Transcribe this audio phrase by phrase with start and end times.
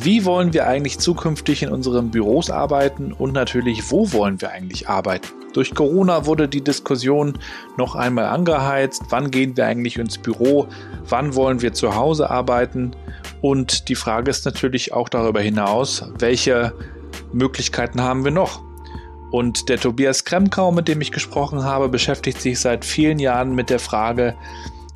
[0.00, 4.88] Wie wollen wir eigentlich zukünftig in unseren Büros arbeiten und natürlich, wo wollen wir eigentlich
[4.88, 5.26] arbeiten?
[5.54, 7.36] Durch Corona wurde die Diskussion
[7.76, 9.02] noch einmal angeheizt.
[9.08, 10.68] Wann gehen wir eigentlich ins Büro?
[11.08, 12.92] Wann wollen wir zu Hause arbeiten?
[13.40, 16.72] Und die Frage ist natürlich auch darüber hinaus, welche
[17.32, 18.62] Möglichkeiten haben wir noch?
[19.32, 23.68] Und der Tobias Kremkau, mit dem ich gesprochen habe, beschäftigt sich seit vielen Jahren mit
[23.68, 24.36] der Frage,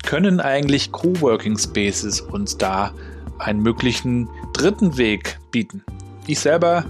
[0.01, 2.93] können eigentlich Coworking Spaces uns da
[3.39, 5.83] einen möglichen dritten Weg bieten.
[6.27, 6.85] Ich selber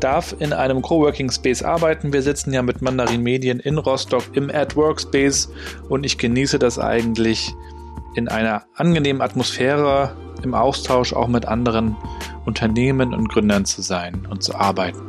[0.00, 2.12] darf in einem Coworking Space arbeiten.
[2.12, 5.50] Wir sitzen ja mit Mandarin Medien in Rostock im Ad Workspace
[5.88, 7.54] und ich genieße das eigentlich
[8.14, 11.96] in einer angenehmen Atmosphäre im Austausch auch mit anderen
[12.44, 15.00] Unternehmen und Gründern zu sein und zu arbeiten.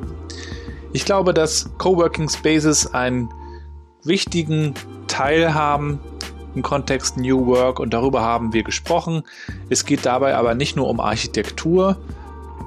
[0.93, 3.29] Ich glaube, dass Coworking Spaces einen
[4.03, 4.73] wichtigen
[5.07, 5.99] Teil haben
[6.55, 9.23] im Kontext New Work und darüber haben wir gesprochen.
[9.69, 11.97] Es geht dabei aber nicht nur um Architektur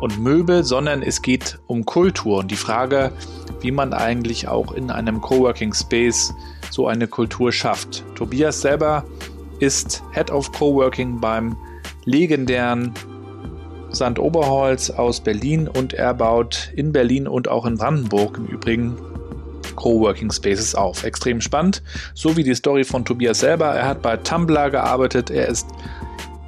[0.00, 3.12] und Möbel, sondern es geht um Kultur und die Frage,
[3.60, 6.32] wie man eigentlich auch in einem Coworking Space
[6.70, 8.04] so eine Kultur schafft.
[8.14, 9.04] Tobias selber
[9.58, 11.56] ist Head of Coworking beim
[12.04, 12.92] legendären
[13.90, 18.96] Sand Oberholz aus Berlin und er baut in Berlin und auch in Brandenburg im Übrigen
[19.78, 21.04] Coworking Spaces auf.
[21.04, 21.82] Extrem spannend,
[22.14, 23.66] so wie die Story von Tobias selber.
[23.66, 25.68] Er hat bei Tumblr gearbeitet, er ist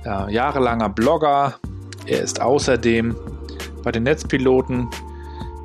[0.05, 1.55] äh, jahrelanger Blogger,
[2.07, 3.15] er ist außerdem
[3.85, 4.89] bei den Netzpiloten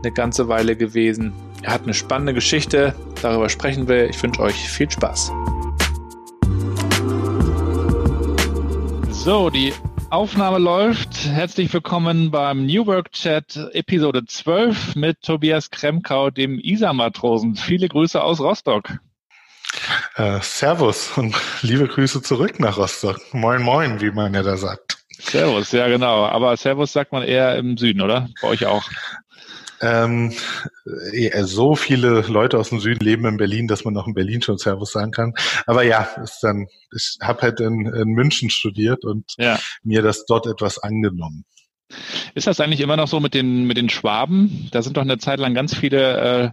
[0.03, 1.33] eine ganze Weile gewesen.
[1.63, 2.93] Er hat eine spannende Geschichte,
[3.23, 4.09] darüber sprechen wir.
[4.09, 5.31] Ich wünsche euch viel Spaß.
[9.09, 9.73] So, die
[10.11, 11.25] Aufnahme läuft.
[11.25, 17.55] Herzlich willkommen beim New Work Chat Episode 12 mit Tobias Kremkau, dem ISA-Matrosen.
[17.55, 18.99] Viele Grüße aus Rostock.
[20.15, 23.19] Äh, servus und liebe Grüße zurück nach Rostock.
[23.33, 24.97] Moin, moin, wie man ja da sagt.
[25.09, 26.25] Servus, ja genau.
[26.25, 28.29] Aber Servus sagt man eher im Süden, oder?
[28.41, 28.83] Bei euch auch.
[29.85, 30.33] Ähm,
[31.43, 34.57] so viele Leute aus dem Süden leben in Berlin, dass man auch in Berlin schon
[34.57, 35.33] Servus sagen kann.
[35.67, 39.59] Aber ja, ist dann, ich habe halt in, in, München studiert und ja.
[39.83, 41.45] mir das dort etwas angenommen.
[42.33, 44.69] Ist das eigentlich immer noch so mit den, mit den Schwaben?
[44.71, 46.49] Da sind doch eine Zeit lang ganz viele äh,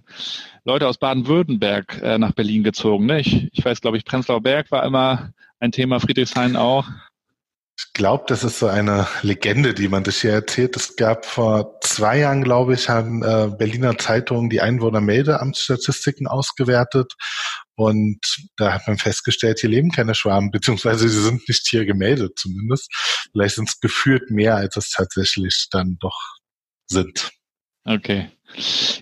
[0.64, 3.06] Leute aus Baden-Württemberg äh, nach Berlin gezogen.
[3.06, 3.20] Ne?
[3.20, 6.86] Ich, ich weiß, glaube ich, Prenzlauer Berg war immer ein Thema, Friedrichshain auch.
[7.78, 10.76] Ich glaube, das ist so eine Legende, die man sich hier erzählt.
[10.76, 17.14] Es gab vor zwei Jahren, glaube ich, haben äh, Berliner Zeitungen die Einwohnermeldeamtsstatistiken ausgewertet.
[17.74, 18.20] Und
[18.56, 22.90] da hat man festgestellt, hier leben keine Schwaben, beziehungsweise sie sind nicht hier gemeldet zumindest.
[23.32, 26.18] Vielleicht sind es gefühlt mehr, als es tatsächlich dann doch
[26.86, 27.32] sind.
[27.84, 28.30] Okay.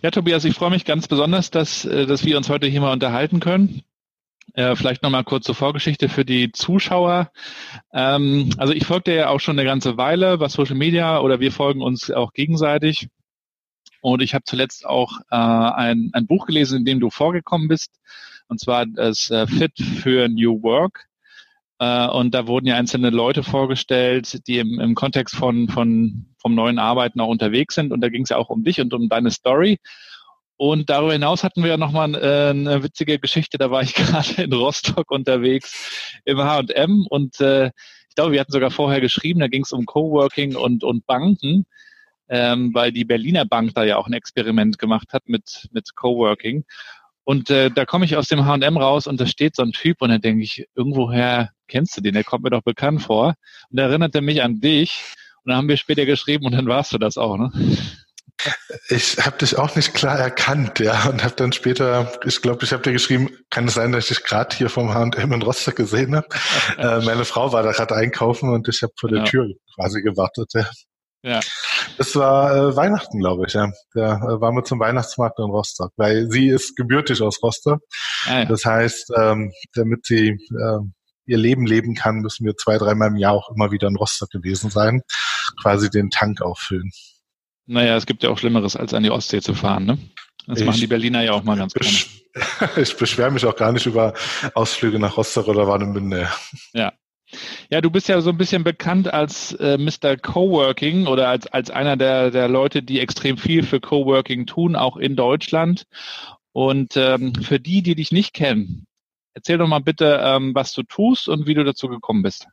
[0.03, 2.93] Ja, Tobias, ich freue mich ganz besonders, dass, äh, dass wir uns heute hier mal
[2.93, 3.83] unterhalten können.
[4.55, 7.31] Äh, vielleicht nochmal kurz zur Vorgeschichte für die Zuschauer.
[7.93, 11.41] Ähm, also ich folge dir ja auch schon eine ganze Weile bei Social Media oder
[11.41, 13.09] wir folgen uns auch gegenseitig.
[14.03, 17.93] Und ich habe zuletzt auch äh, ein, ein Buch gelesen, in dem du vorgekommen bist,
[18.49, 21.07] und zwar das äh, Fit für New Work.
[21.79, 26.55] Äh, und da wurden ja einzelne Leute vorgestellt, die im, im Kontext von, von vom
[26.55, 27.93] neuen Arbeiten auch unterwegs sind.
[27.93, 29.79] Und da ging es ja auch um dich und um deine Story.
[30.61, 33.57] Und darüber hinaus hatten wir ja nochmal äh, eine witzige Geschichte.
[33.57, 37.69] Da war ich gerade in Rostock unterwegs im H&M und äh,
[38.11, 41.65] ich glaube, wir hatten sogar vorher geschrieben, da ging es um Coworking und, und Banken,
[42.29, 46.67] ähm, weil die Berliner Bank da ja auch ein Experiment gemacht hat mit, mit Coworking.
[47.25, 50.03] Und äh, da komme ich aus dem H&M raus und da steht so ein Typ
[50.03, 53.29] und dann denke ich, irgendwoher kennst du den, der kommt mir doch bekannt vor.
[53.71, 55.15] Und da erinnert er mich an dich.
[55.43, 57.51] Und dann haben wir später geschrieben und dann warst du das auch, ne?
[58.89, 62.73] Ich habe dich auch nicht klar erkannt, ja, und habe dann später, ich glaube, ich
[62.73, 65.77] habe dir geschrieben, kann es sein, dass ich dich gerade hier vom H&M in Rostock
[65.77, 66.29] gesehen habe.
[66.79, 69.25] äh, meine Frau war da gerade einkaufen und ich habe vor der ja.
[69.25, 70.51] Tür quasi gewartet.
[70.55, 70.67] Ja.
[71.23, 71.41] ja.
[71.99, 73.71] Es war äh, Weihnachten, glaube ich, ja.
[73.95, 77.81] Da äh, waren wir zum Weihnachtsmarkt in Rostock, weil sie ist gebürtig aus Rostock.
[78.27, 78.45] Ah, ja.
[78.47, 80.79] Das heißt, ähm, damit sie äh,
[81.27, 84.31] ihr Leben leben kann, müssen wir zwei, dreimal im Jahr auch immer wieder in Rostock
[84.31, 85.03] gewesen sein,
[85.63, 86.91] quasi den Tank auffüllen.
[87.71, 89.99] Naja, es gibt ja auch Schlimmeres, als an die Ostsee zu fahren, ne?
[90.49, 91.97] Das ich, machen die Berliner ja auch mal ganz gerne.
[92.77, 94.15] Ich beschwere mich auch gar nicht über
[94.55, 96.29] Ausflüge nach Rostock oder Warnemünde.
[96.73, 96.93] Ja.
[97.71, 100.17] Ja, du bist ja so ein bisschen bekannt als äh, Mr.
[100.17, 104.97] Coworking oder als, als einer der, der Leute, die extrem viel für Coworking tun, auch
[104.97, 105.87] in Deutschland.
[106.53, 108.87] Und ähm, für die, die dich nicht kennen,
[109.35, 112.47] erzähl doch mal bitte, ähm, was du tust und wie du dazu gekommen bist.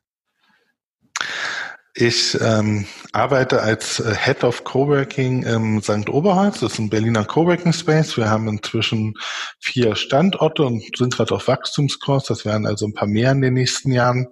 [1.99, 6.07] Ich ähm, arbeite als äh, Head of Coworking im St.
[6.09, 6.59] Oberholz.
[6.59, 8.15] Das ist ein Berliner Coworking Space.
[8.17, 9.15] Wir haben inzwischen
[9.59, 12.25] vier Standorte und sind gerade auf Wachstumskurs.
[12.25, 14.27] Das werden also ein paar mehr in den nächsten Jahren.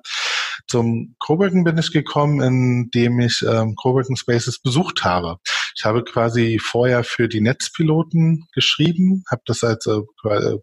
[0.68, 5.38] Zum Coworking bin ich gekommen, indem ich ähm, Coworking Spaces besucht habe.
[5.78, 10.00] Ich habe quasi vorher für die Netzpiloten geschrieben, habe das als äh,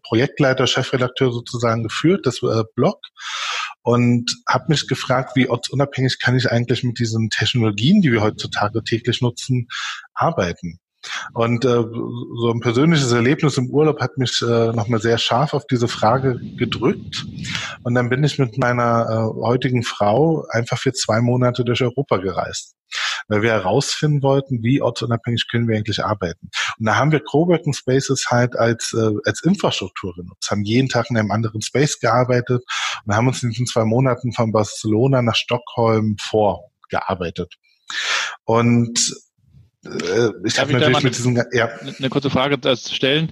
[0.03, 2.99] Projektleiter, Chefredakteur sozusagen geführt, das äh, Blog
[3.83, 8.83] und habe mich gefragt, wie ortsunabhängig kann ich eigentlich mit diesen Technologien, die wir heutzutage
[8.83, 9.67] täglich nutzen,
[10.13, 10.79] arbeiten.
[11.33, 15.65] Und äh, so ein persönliches Erlebnis im Urlaub hat mich äh, nochmal sehr scharf auf
[15.67, 17.25] diese Frage gedrückt.
[17.83, 22.17] Und dann bin ich mit meiner äh, heutigen Frau einfach für zwei Monate durch Europa
[22.17, 22.75] gereist
[23.27, 26.49] weil wir herausfinden wollten, wie ortsunabhängig können wir eigentlich arbeiten.
[26.79, 31.09] Und da haben wir Coworking Spaces halt als, äh, als Infrastruktur genutzt, haben jeden Tag
[31.09, 32.63] in einem anderen Space gearbeitet
[33.05, 37.55] und haben uns in diesen zwei Monaten von Barcelona nach Stockholm vorgearbeitet.
[38.45, 39.13] Und
[39.85, 41.69] äh, ich habe natürlich mit diesem ja.
[41.97, 43.31] eine kurze Frage stellen.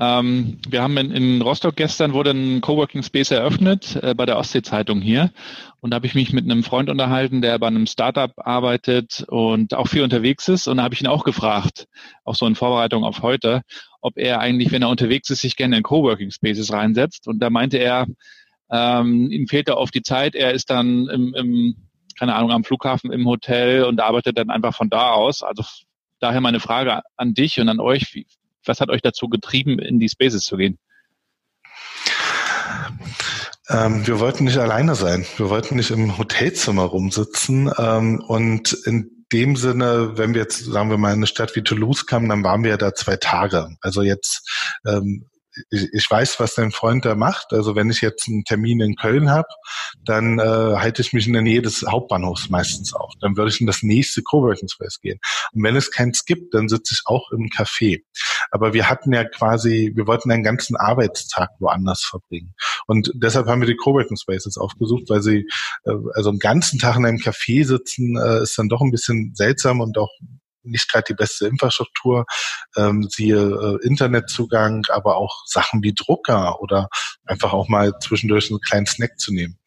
[0.00, 4.38] Ähm, wir haben in, in, Rostock gestern wurde ein Coworking Space eröffnet äh, bei der
[4.38, 5.30] Ostsee-Zeitung hier.
[5.80, 9.74] Und da habe ich mich mit einem Freund unterhalten, der bei einem Startup arbeitet und
[9.74, 10.66] auch viel unterwegs ist.
[10.66, 11.86] Und da habe ich ihn auch gefragt,
[12.24, 13.62] auch so in Vorbereitung auf heute,
[14.00, 17.28] ob er eigentlich, wenn er unterwegs ist, sich gerne in Coworking Spaces reinsetzt.
[17.28, 18.06] Und da meinte er,
[18.72, 20.34] ähm, ihm fehlt da oft die Zeit.
[20.34, 21.76] Er ist dann im, im,
[22.18, 25.42] keine Ahnung, am Flughafen im Hotel und arbeitet dann einfach von da aus.
[25.42, 25.64] Also
[26.20, 28.14] daher meine Frage an dich und an euch.
[28.14, 28.26] Wie,
[28.64, 30.78] was hat euch dazu getrieben, in die Spaces zu gehen?
[33.68, 35.24] Ähm, wir wollten nicht alleine sein.
[35.36, 37.72] Wir wollten nicht im Hotelzimmer rumsitzen.
[37.78, 41.62] Ähm, und in dem Sinne, wenn wir jetzt, sagen wir mal, in eine Stadt wie
[41.62, 43.76] Toulouse kamen, dann waren wir da zwei Tage.
[43.80, 44.48] Also jetzt
[44.86, 45.26] ähm,
[45.70, 47.52] ich, weiß, was dein Freund da macht.
[47.52, 49.48] Also wenn ich jetzt einen Termin in Köln habe,
[50.04, 53.12] dann äh, halte ich mich in der Nähe des Hauptbahnhofs meistens auf.
[53.20, 55.18] Dann würde ich in das nächste Coworking Space gehen.
[55.52, 58.02] Und wenn es keins gibt, dann sitze ich auch im Café.
[58.50, 62.54] Aber wir hatten ja quasi, wir wollten einen ganzen Arbeitstag woanders verbringen.
[62.86, 65.46] Und deshalb haben wir die Coworking Spaces aufgesucht, weil sie
[65.84, 69.32] äh, also einen ganzen Tag in einem Café sitzen, äh, ist dann doch ein bisschen
[69.34, 70.10] seltsam und auch
[70.62, 72.24] nicht gerade die beste Infrastruktur,
[72.76, 76.88] ähm, siehe äh, Internetzugang, aber auch Sachen wie Drucker oder
[77.24, 79.58] einfach auch mal zwischendurch einen kleinen Snack zu nehmen.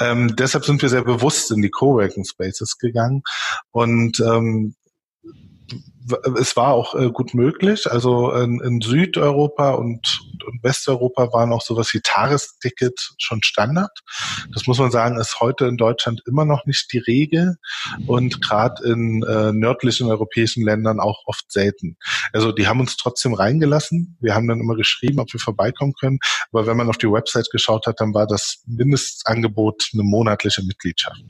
[0.00, 3.22] Ähm, deshalb sind wir sehr bewusst in die Coworking Spaces gegangen
[3.70, 4.74] und ähm,
[6.38, 7.90] es war auch äh, gut möglich.
[7.90, 13.90] Also in, in Südeuropa und, und, Westeuropa waren auch sowas wie Tagesticket schon Standard.
[14.52, 17.56] Das muss man sagen, ist heute in Deutschland immer noch nicht die Regel
[18.06, 21.96] und gerade in äh, nördlichen europäischen Ländern auch oft selten.
[22.32, 24.16] Also die haben uns trotzdem reingelassen.
[24.20, 26.18] Wir haben dann immer geschrieben, ob wir vorbeikommen können.
[26.52, 31.22] Aber wenn man auf die Website geschaut hat, dann war das Mindestangebot eine monatliche Mitgliedschaft.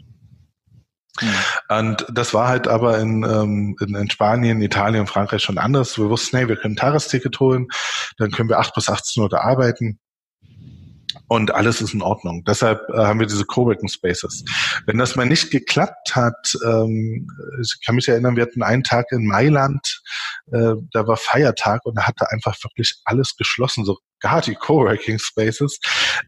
[1.20, 1.34] Mhm.
[1.68, 5.98] Und das war halt aber in, ähm, in, in Spanien, Italien Frankreich schon anders.
[5.98, 7.68] Wir wussten, hey, wir können ein Tagesticket holen,
[8.16, 9.98] dann können wir acht bis 18 Uhr da arbeiten
[11.28, 12.42] und alles ist in Ordnung.
[12.44, 14.44] Deshalb äh, haben wir diese Coworking Spaces.
[14.86, 17.28] Wenn das mal nicht geklappt hat, ähm,
[17.60, 20.02] ich kann mich erinnern, wir hatten einen Tag in Mailand,
[20.52, 25.18] äh, da war Feiertag und da hatte einfach wirklich alles geschlossen, so gar die Coworking
[25.18, 25.80] Spaces.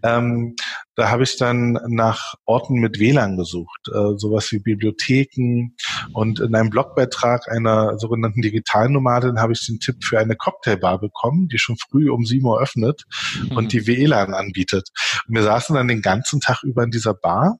[0.03, 0.55] Ähm,
[0.95, 5.75] da habe ich dann nach Orten mit WLAN gesucht, äh, sowas wie Bibliotheken.
[6.13, 11.49] Und in einem Blogbeitrag einer sogenannten Digitalnomadin habe ich den Tipp für eine Cocktailbar bekommen,
[11.49, 13.05] die schon früh um sieben Uhr öffnet
[13.43, 13.57] mhm.
[13.57, 14.91] und die WLAN anbietet.
[15.27, 17.59] Und wir saßen dann den ganzen Tag über in dieser Bar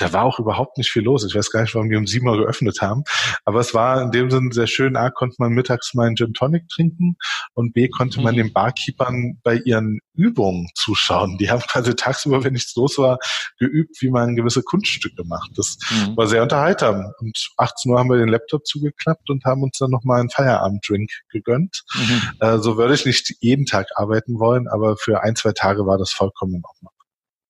[0.00, 1.24] da war auch überhaupt nicht viel los.
[1.24, 3.04] Ich weiß gar nicht, warum wir um sieben Uhr geöffnet haben.
[3.44, 4.96] Aber es war in dem Sinne sehr schön.
[4.96, 7.16] A, konnte man mittags mal einen Gin Tonic trinken
[7.54, 8.38] und B, konnte man mhm.
[8.38, 11.36] den Barkeepern bei ihren Übungen zuschauen.
[11.38, 13.18] Die haben quasi tagsüber, wenn nichts los war,
[13.58, 15.50] geübt, wie man gewisse Kunststücke macht.
[15.56, 16.16] Das mhm.
[16.16, 17.12] war sehr unterhaltsam.
[17.18, 21.10] Und 18 Uhr haben wir den Laptop zugeklappt und haben uns dann nochmal einen Feierabenddrink
[21.30, 21.82] gegönnt.
[21.94, 22.22] Mhm.
[22.40, 25.98] Äh, so würde ich nicht jeden Tag arbeiten wollen, aber für ein, zwei Tage war
[25.98, 26.92] das vollkommen in Ordnung.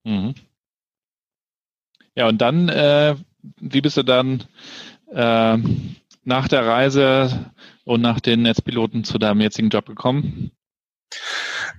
[0.05, 0.35] Mhm.
[2.21, 3.17] Ja, und dann, äh,
[3.63, 4.45] wie bist du dann
[5.11, 5.57] äh,
[6.23, 7.51] nach der Reise
[7.85, 10.51] und nach den Netzpiloten zu deinem jetzigen Job gekommen?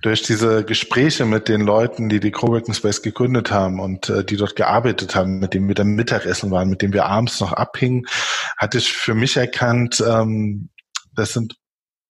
[0.00, 4.36] Durch diese Gespräche mit den Leuten, die die Coworking Space gegründet haben und äh, die
[4.36, 8.08] dort gearbeitet haben, mit denen wir dann Mittagessen waren, mit denen wir abends noch abhingen,
[8.56, 10.70] hatte ich für mich erkannt, ähm,
[11.14, 11.54] das sind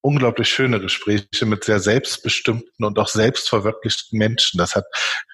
[0.03, 4.59] unglaublich schöne Gespräche mit sehr selbstbestimmten und auch selbstverwirklichten Menschen.
[4.59, 4.85] Das hat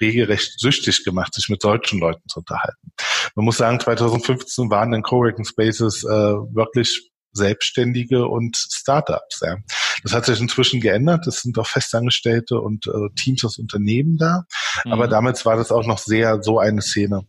[0.01, 2.93] regelrecht süchtig gemacht, sich mit solchen Leuten zu unterhalten.
[3.35, 9.41] Man muss sagen, 2015 waren in Coworking Spaces äh, wirklich Selbstständige und Startups.
[9.45, 9.57] Ja.
[10.03, 11.27] Das hat sich inzwischen geändert.
[11.27, 14.45] Es sind auch Festangestellte und äh, Teams aus Unternehmen da.
[14.85, 14.93] Mhm.
[14.93, 17.23] Aber damals war das auch noch sehr so eine Szene.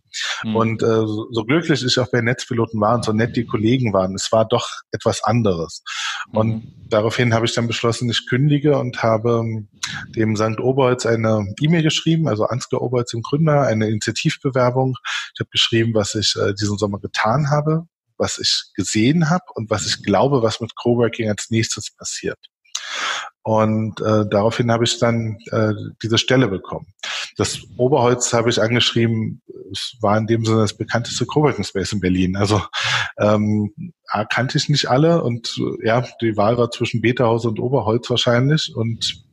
[0.43, 0.55] Mhm.
[0.55, 4.15] Und äh, so, glücklich ich auch bei Netzpiloten war und so nett die Kollegen waren,
[4.15, 5.83] es war doch etwas anderes.
[6.31, 6.37] Mhm.
[6.37, 9.69] Und daraufhin habe ich dann beschlossen, ich kündige und habe ähm,
[10.15, 10.59] dem St.
[10.59, 14.95] Oberholz eine E-Mail geschrieben, also Ansgar Oberholz, dem Gründer, eine Initiativbewerbung.
[15.33, 17.87] Ich habe geschrieben, was ich äh, diesen Sommer getan habe,
[18.19, 22.37] was ich gesehen habe und was ich glaube, was mit Coworking als nächstes passiert.
[23.41, 25.73] Und äh, daraufhin habe ich dann äh,
[26.03, 26.87] diese Stelle bekommen.
[27.37, 31.99] Das Oberholz habe ich angeschrieben, es war in dem Sinne das bekannteste Coworking Space in
[31.99, 32.35] Berlin.
[32.35, 32.61] Also
[33.17, 33.73] ähm,
[34.29, 39.23] kannte ich nicht alle und ja, die Wahl war zwischen Betahaus und Oberholz wahrscheinlich und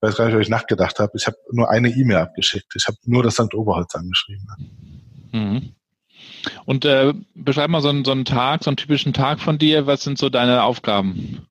[0.00, 1.12] weiß gar nicht, ob ich nachgedacht habe.
[1.14, 2.74] Ich habe nur eine E-Mail abgeschickt.
[2.74, 3.54] Ich habe nur das St.
[3.54, 4.46] Oberholz angeschrieben.
[5.32, 5.74] Mhm.
[6.64, 9.86] Und äh, beschreib mal so einen, so einen Tag, so einen typischen Tag von dir.
[9.86, 11.46] Was sind so deine Aufgaben?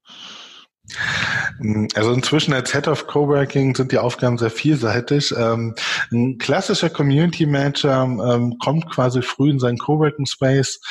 [1.95, 5.33] Also inzwischen als Head of Coworking sind die Aufgaben sehr vielseitig.
[5.35, 5.75] Ähm,
[6.11, 10.81] ein klassischer Community Manager ähm, kommt quasi früh in seinen Coworking Space,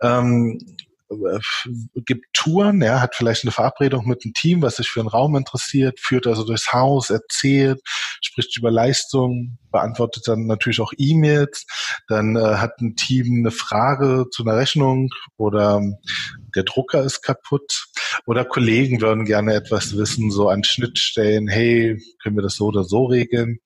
[0.00, 0.58] ähm,
[2.06, 5.36] gibt Touren, er hat vielleicht eine Verabredung mit einem Team, was sich für einen Raum
[5.36, 7.80] interessiert, führt also durchs Haus, erzählt,
[8.22, 11.66] spricht über Leistungen, beantwortet dann natürlich auch E-Mails,
[12.08, 15.82] dann äh, hat ein Team eine Frage zu einer Rechnung oder
[16.54, 17.86] der Drucker ist kaputt
[18.26, 22.84] oder Kollegen würden gerne etwas wissen, so an Schnittstellen, hey, können wir das so oder
[22.84, 23.58] so regeln?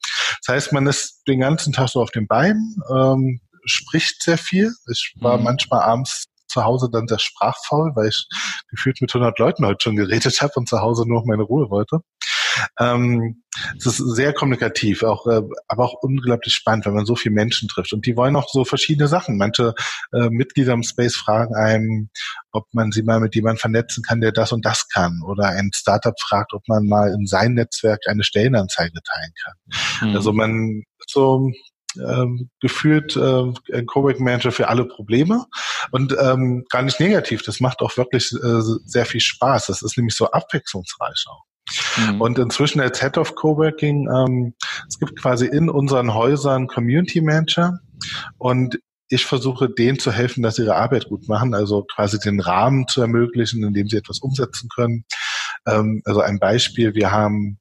[0.47, 4.73] Das heißt, man ist den ganzen Tag so auf den Beinen, ähm, spricht sehr viel.
[4.90, 5.45] Ich war mhm.
[5.45, 8.26] manchmal abends zu Hause dann sehr sprachfaul, weil ich
[8.69, 11.71] gefühlt mit 100 Leuten heute schon geredet habe und zu Hause nur noch meine Ruhe
[11.71, 12.00] wollte.
[12.78, 13.43] Ähm,
[13.76, 17.69] es ist sehr kommunikativ, auch, äh, aber auch unglaublich spannend, wenn man so viele Menschen
[17.69, 17.93] trifft.
[17.93, 19.37] Und die wollen auch so verschiedene Sachen.
[19.37, 19.75] Manche
[20.12, 22.11] äh, Mitglieder im Space fragen einem,
[22.52, 25.23] ob man sie mal mit jemandem vernetzen kann, der das und das kann.
[25.25, 30.09] Oder ein Startup fragt, ob man mal in sein Netzwerk eine Stellenanzeige teilen kann.
[30.09, 30.17] Mhm.
[30.17, 31.50] Also man so
[31.97, 35.47] ähm, gefühlt äh, ein Coworking Manager für alle Probleme
[35.90, 37.42] und ähm, gar nicht negativ.
[37.42, 39.66] Das macht auch wirklich äh, sehr viel Spaß.
[39.66, 41.45] Das ist nämlich so abwechslungsreich auch.
[41.97, 42.21] Mhm.
[42.21, 44.54] Und inzwischen als Head of Coworking, ähm,
[44.88, 47.78] es gibt quasi in unseren Häusern Community Manager
[48.38, 48.78] und
[49.11, 52.87] ich versuche denen zu helfen, dass sie ihre Arbeit gut machen, also quasi den Rahmen
[52.88, 55.04] zu ermöglichen, in dem sie etwas umsetzen können.
[55.66, 57.59] Ähm, also ein Beispiel, wir haben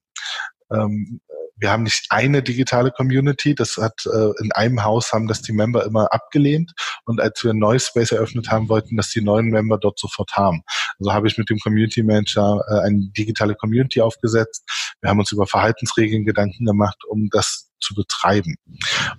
[0.72, 1.22] ähm,
[1.60, 3.56] wir haben nicht eine digitale Community.
[3.56, 6.74] Das hat äh, in einem Haus haben das die Member immer abgelehnt.
[7.06, 10.32] Und als wir ein neues Space eröffnet haben, wollten das die neuen Member dort sofort
[10.34, 10.62] haben.
[11.00, 14.64] Also habe ich mit dem Community Manager äh, eine digitale Community aufgesetzt.
[15.02, 18.56] Wir haben uns über Verhaltensregeln Gedanken gemacht, um das zu betreiben.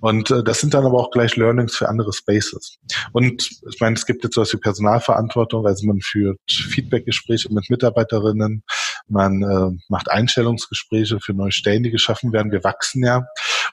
[0.01, 2.77] Und äh, das sind dann aber auch gleich Learnings für andere Spaces.
[3.11, 8.63] Und ich meine, es gibt jetzt sowas wie Personalverantwortung, also man führt Feedbackgespräche mit Mitarbeiterinnen,
[9.09, 12.51] man äh, macht Einstellungsgespräche für neue Stellen, die geschaffen werden.
[12.51, 13.25] Wir wachsen ja.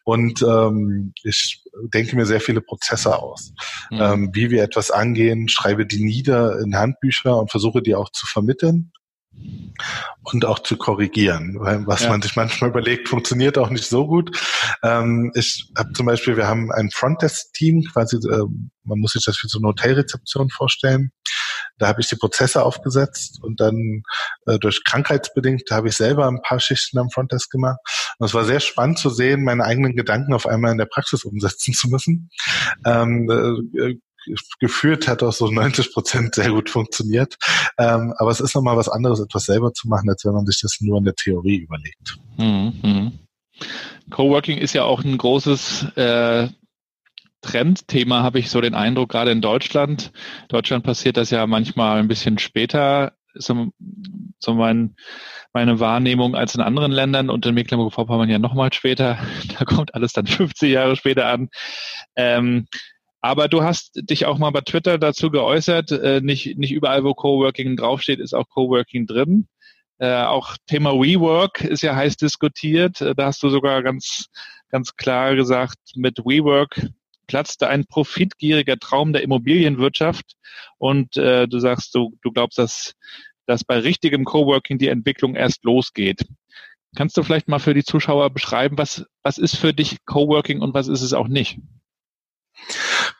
[0.04, 1.62] Und ähm, ich
[1.92, 3.52] denke mir sehr viele Prozesse aus.
[3.90, 4.00] Mhm.
[4.00, 8.26] Ähm, wie wir etwas angehen, schreibe die nieder in Handbücher und versuche die auch zu
[8.26, 8.92] vermitteln
[10.22, 12.08] und auch zu korrigieren, weil was ja.
[12.08, 14.36] man sich manchmal überlegt, funktioniert auch nicht so gut.
[14.82, 18.44] Ähm, ich habe zum Beispiel, wir haben ein Frontdesk-Team, quasi, äh,
[18.84, 21.12] man muss sich das wie so eine Hotelrezeption vorstellen.
[21.78, 24.02] Da habe ich die Prozesse aufgesetzt und dann
[24.46, 27.78] äh, durch krankheitsbedingt habe ich selber ein paar Schichten am Frontdesk gemacht.
[28.18, 31.24] Und es war sehr spannend zu sehen, meine eigenen Gedanken auf einmal in der Praxis
[31.24, 32.30] umsetzen zu müssen.
[32.84, 33.30] Ähm,
[33.78, 33.94] äh,
[34.58, 37.36] gefühlt hat auch so 90 Prozent sehr gut funktioniert.
[37.78, 40.60] Ähm, aber es ist nochmal was anderes, etwas selber zu machen, als wenn man sich
[40.60, 42.18] das nur in der Theorie überlegt.
[42.36, 43.18] Mhm.
[44.10, 46.48] Coworking ist ja auch ein großes äh,
[47.46, 50.12] Trendthema, habe ich so den Eindruck, gerade in Deutschland.
[50.48, 53.68] Deutschland passiert das ja manchmal ein bisschen später, so,
[54.38, 54.96] so mein,
[55.52, 59.18] meine Wahrnehmung als in anderen Ländern und in Mecklenburg-Vorpommern ja nochmal später.
[59.58, 61.48] Da kommt alles dann 50 Jahre später an.
[62.16, 62.66] Ähm,
[63.20, 67.14] aber du hast dich auch mal bei Twitter dazu geäußert, äh, nicht, nicht überall, wo
[67.14, 69.48] Coworking draufsteht, ist auch Coworking drin.
[69.98, 73.00] Äh, auch Thema WeWork ist ja heiß diskutiert.
[73.00, 74.26] Äh, da hast du sogar ganz,
[74.70, 76.88] ganz klar gesagt, mit WeWork
[77.26, 80.36] platzte ein profitgieriger Traum der Immobilienwirtschaft.
[80.78, 82.94] Und äh, du sagst, du, du glaubst, dass,
[83.46, 86.26] dass bei richtigem Coworking die Entwicklung erst losgeht.
[86.96, 90.72] Kannst du vielleicht mal für die Zuschauer beschreiben, was, was ist für dich Coworking und
[90.74, 91.58] was ist es auch nicht?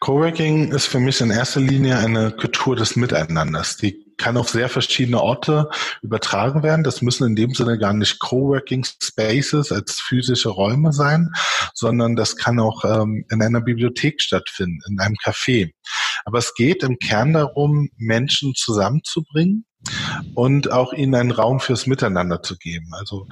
[0.00, 3.76] Coworking ist für mich in erster Linie eine Kultur des Miteinanders.
[3.76, 5.68] Die kann auf sehr verschiedene Orte
[6.02, 6.84] übertragen werden.
[6.84, 11.32] Das müssen in dem Sinne gar nicht Coworking Spaces als physische Räume sein,
[11.76, 15.72] sondern das kann auch ähm, in einer Bibliothek stattfinden, in einem Café.
[16.24, 19.66] Aber es geht im Kern darum, Menschen zusammenzubringen
[20.34, 22.88] und auch ihnen einen Raum fürs Miteinander zu geben.
[22.92, 23.28] Also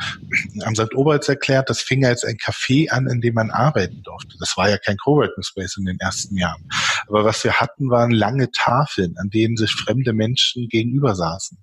[0.65, 0.95] am St.
[0.95, 4.37] Oberts erklärt, das fing jetzt ein Café an, in dem man arbeiten durfte.
[4.39, 6.69] Das war ja kein Coworking Space in den ersten Jahren.
[7.09, 11.59] Aber was wir hatten, waren lange Tafeln, an denen sich fremde Menschen gegenüber saßen.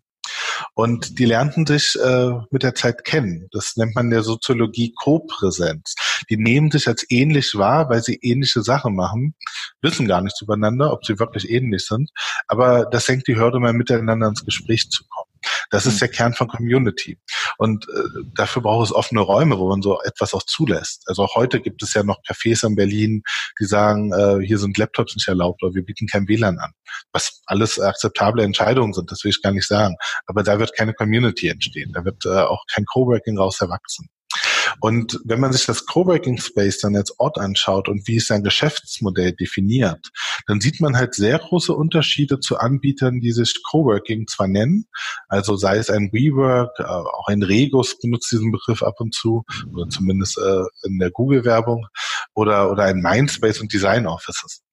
[0.74, 3.48] Und die lernten sich äh, mit der Zeit kennen.
[3.52, 5.96] Das nennt man der Soziologie Co-Präsenz.
[6.30, 9.36] Die nehmen sich als ähnlich wahr, weil sie ähnliche Sachen machen,
[9.82, 12.12] wissen gar nichts übereinander, ob sie wirklich ähnlich sind.
[12.48, 15.31] Aber das senkt die Hürde, mal miteinander ins Gespräch zu kommen.
[15.70, 16.00] Das ist hm.
[16.00, 17.20] der Kern von Community.
[17.58, 21.04] Und äh, dafür braucht es offene Räume, wo man so etwas auch zulässt.
[21.08, 23.24] Also auch heute gibt es ja noch Cafés in Berlin,
[23.60, 26.72] die sagen, äh, hier sind Laptops nicht erlaubt oder wir bieten kein WLAN an.
[27.12, 29.96] Was alles akzeptable Entscheidungen sind, das will ich gar nicht sagen.
[30.26, 31.92] Aber da wird keine Community entstehen.
[31.94, 34.10] Da wird äh, auch kein Coworking raus erwachsen.
[34.80, 38.44] Und wenn man sich das Coworking Space dann als Ort anschaut und wie es sein
[38.44, 40.10] Geschäftsmodell definiert,
[40.48, 44.86] dann sieht man halt sehr große Unterschiede zu Anbietern, die sich Coworking zwar nennen,
[45.28, 49.44] also sei es ein WeWork, äh, auch ein Regus benutzt diesen Begriff ab und zu,
[49.74, 51.88] oder zumindest äh, in der Google-Werbung,
[52.34, 54.64] oder, oder ein Mindspace und Design Offices.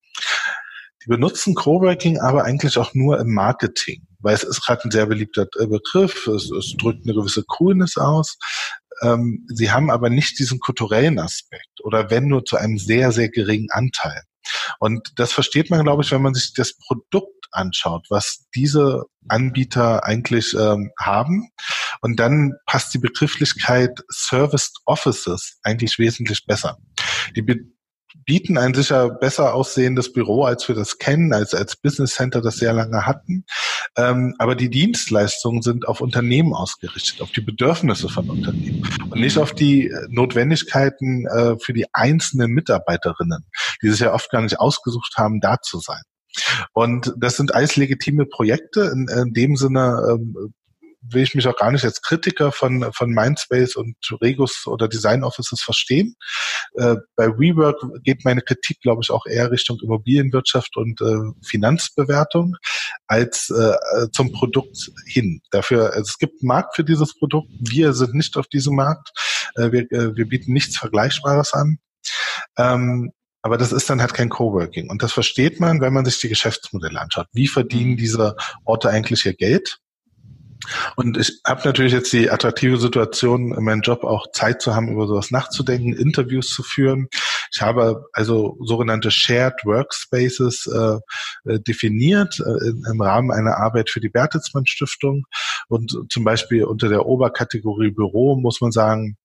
[1.05, 5.07] Die benutzen Coworking aber eigentlich auch nur im Marketing, weil es ist gerade ein sehr
[5.07, 8.37] beliebter äh, Begriff, es, es drückt eine gewisse Coolness aus,
[9.03, 13.29] ähm, sie haben aber nicht diesen kulturellen Aspekt oder wenn nur zu einem sehr, sehr
[13.29, 14.23] geringen Anteil.
[14.79, 20.05] Und das versteht man, glaube ich, wenn man sich das Produkt anschaut, was diese Anbieter
[20.05, 21.51] eigentlich ähm, haben.
[22.01, 26.79] Und dann passt die Begrifflichkeit Serviced Offices eigentlich wesentlich besser.
[27.37, 27.43] Die
[28.25, 32.57] bieten ein sicher besser aussehendes Büro, als wir das kennen, als als Business Center das
[32.57, 33.45] sehr lange hatten.
[33.97, 39.39] Ähm, aber die Dienstleistungen sind auf Unternehmen ausgerichtet, auf die Bedürfnisse von Unternehmen und nicht
[39.39, 43.47] auf die äh, Notwendigkeiten äh, für die einzelnen Mitarbeiterinnen,
[43.83, 46.03] die sich ja oft gar nicht ausgesucht haben, da zu sein.
[46.73, 48.93] Und das sind alles legitime Projekte.
[48.93, 50.53] In, in dem Sinne ähm,
[51.01, 55.25] will ich mich auch gar nicht als Kritiker von, von Mindspace und Regus oder Design
[55.25, 56.17] Offices verstehen.
[56.75, 62.57] Äh, bei WeWork geht meine Kritik, glaube ich, auch eher Richtung Immobilienwirtschaft und äh, Finanzbewertung
[63.07, 63.77] als äh,
[64.13, 65.41] zum Produkt hin.
[65.51, 67.49] Dafür, also es gibt einen Markt für dieses Produkt.
[67.61, 69.11] Wir sind nicht auf diesem Markt.
[69.57, 71.79] Äh, wir, äh, wir bieten nichts Vergleichbares an.
[72.57, 74.91] Ähm, aber das ist dann halt kein Coworking.
[74.91, 77.29] Und das versteht man, wenn man sich die Geschäftsmodelle anschaut.
[77.33, 79.79] Wie verdienen diese Orte eigentlich ihr Geld?
[80.97, 84.93] Und ich habe natürlich jetzt die attraktive Situation, in meinem Job auch Zeit zu haben,
[84.93, 87.09] über sowas nachzudenken, Interviews zu führen.
[87.53, 94.01] Ich habe also sogenannte Shared Workspaces äh, äh definiert äh, im Rahmen einer Arbeit für
[94.01, 95.25] die Bertelsmann Stiftung.
[95.69, 99.17] Und zum Beispiel unter der Oberkategorie Büro muss man sagen,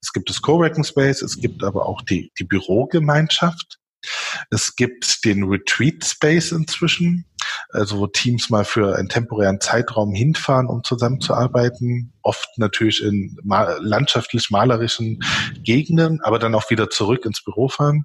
[0.00, 3.78] es gibt das Coworking Space, es gibt aber auch die, die Bürogemeinschaft.
[4.50, 7.26] Es gibt den Retreat Space inzwischen
[7.70, 13.78] also wo Teams mal für einen temporären Zeitraum hinfahren, um zusammenzuarbeiten, oft natürlich in mal
[13.82, 15.20] landschaftlich malerischen
[15.62, 18.04] Gegenden, aber dann auch wieder zurück ins Büro fahren.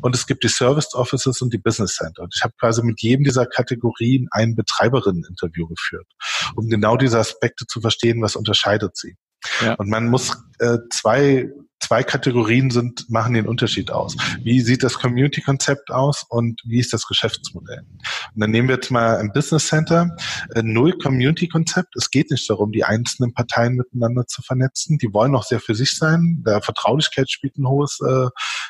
[0.00, 2.22] Und es gibt die Service Offices und die Business Center.
[2.22, 6.06] Und ich habe quasi mit jedem dieser Kategorien ein Betreiberinnen-Interview geführt,
[6.54, 9.16] um genau diese Aspekte zu verstehen, was unterscheidet sie.
[9.64, 9.74] Ja.
[9.74, 11.48] Und man muss äh, zwei
[11.80, 14.16] zwei Kategorien sind, machen den Unterschied aus.
[14.42, 17.80] Wie sieht das Community-Konzept aus und wie ist das Geschäftsmodell?
[17.80, 20.14] Und dann nehmen wir jetzt mal ein Business Center,
[20.54, 21.96] äh, null Community-Konzept.
[21.96, 24.98] Es geht nicht darum, die einzelnen Parteien miteinander zu vernetzen.
[24.98, 26.42] Die wollen auch sehr für sich sein.
[26.46, 28.28] Der Vertraulichkeit spielt ein hohes, äh,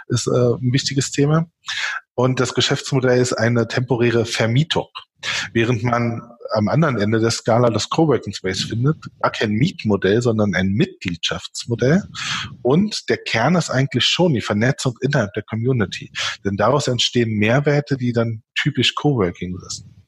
[0.08, 1.50] ist äh, ein wichtiges Thema.
[2.14, 4.88] Und das Geschäftsmodell ist eine temporäre Vermietung.
[5.52, 10.54] Während man am anderen Ende der Skala das Coworking Space findet, gar kein Mietmodell, sondern
[10.54, 12.02] ein Mitgliedschaftsmodell.
[12.62, 16.10] Und der Kern ist eigentlich schon die Vernetzung innerhalb der Community.
[16.44, 19.99] Denn daraus entstehen Mehrwerte, die dann typisch Coworking sind.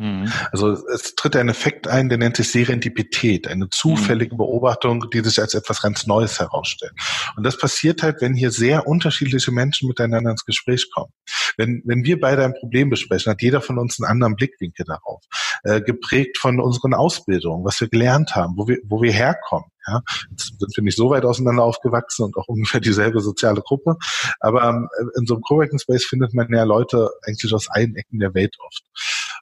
[0.00, 0.32] Mhm.
[0.50, 4.38] Also es tritt ein Effekt ein, der nennt sich Serendipität, eine zufällige mhm.
[4.38, 6.92] Beobachtung, die sich als etwas ganz Neues herausstellt.
[7.36, 11.12] Und das passiert halt, wenn hier sehr unterschiedliche Menschen miteinander ins Gespräch kommen.
[11.58, 15.22] Wenn, wenn wir beide ein Problem besprechen, hat jeder von uns einen anderen Blickwinkel darauf,
[15.64, 19.68] äh, geprägt von unseren Ausbildungen, was wir gelernt haben, wo wir, wo wir herkommen.
[19.86, 23.96] Ja, jetzt sind wir nicht so weit auseinander aufgewachsen und auch ungefähr dieselbe soziale Gruppe.
[24.38, 28.18] Aber ähm, in so einem Coworking Space findet man ja Leute eigentlich aus allen Ecken
[28.18, 28.82] der Welt oft.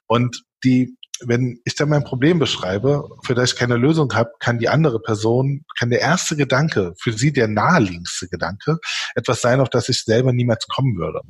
[0.07, 4.59] Und die, wenn ich dann mein Problem beschreibe, für das ich keine Lösung habe, kann
[4.59, 8.77] die andere Person, kann der erste Gedanke, für sie der naheliegendste Gedanke,
[9.15, 11.21] etwas sein, auf das ich selber niemals kommen würde.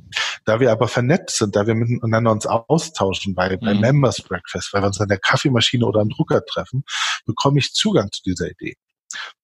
[0.45, 3.59] Da wir aber vernetzt sind, da wir miteinander uns austauschen bei, mhm.
[3.61, 6.83] bei Members Breakfast, weil wir uns an der Kaffeemaschine oder am Drucker treffen,
[7.25, 8.75] bekomme ich Zugang zu dieser Idee.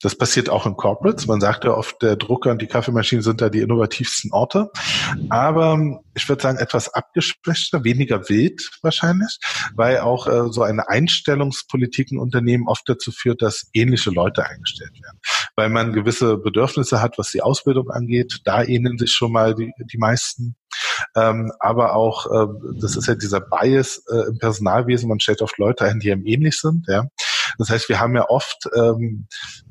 [0.02, 1.26] Das passiert auch in Corporates.
[1.26, 4.70] Man sagt ja oft, der Drucker und die Kaffeemaschine sind da die innovativsten Orte.
[5.30, 9.40] Aber ich würde sagen, etwas abgeschwächter, weniger wild wahrscheinlich,
[9.76, 14.94] weil auch äh, so eine Einstellungspolitik in Unternehmen oft dazu führt, dass ähnliche Leute eingestellt
[14.94, 15.20] werden.
[15.56, 18.42] Weil man gewisse Bedürfnisse hat, was die Ausbildung angeht.
[18.46, 20.56] Da ähneln sich schon mal die, die meisten.
[21.16, 22.48] Ähm, aber auch, äh,
[22.80, 26.26] das ist ja dieser Bias äh, im Personalwesen, man stellt oft Leute ein, die einem
[26.26, 26.86] ähnlich sind.
[26.88, 27.08] Ja.
[27.58, 29.28] Das heißt, wir haben ja oft, ähm,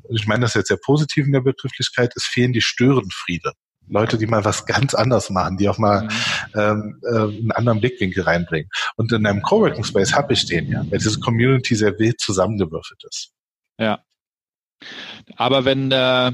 [0.09, 3.53] ich meine das jetzt sehr positiv in der Begrifflichkeit, es fehlen die Störenfriede.
[3.87, 6.09] Leute, die mal was ganz anderes machen, die auch mal mhm.
[6.55, 8.69] ähm, äh, einen anderen Blickwinkel reinbringen.
[8.95, 13.03] Und in einem Coworking Space habe ich den ja, weil diese Community sehr wild zusammengewürfelt
[13.07, 13.31] ist.
[13.79, 13.99] Ja.
[15.35, 16.33] Aber wenn der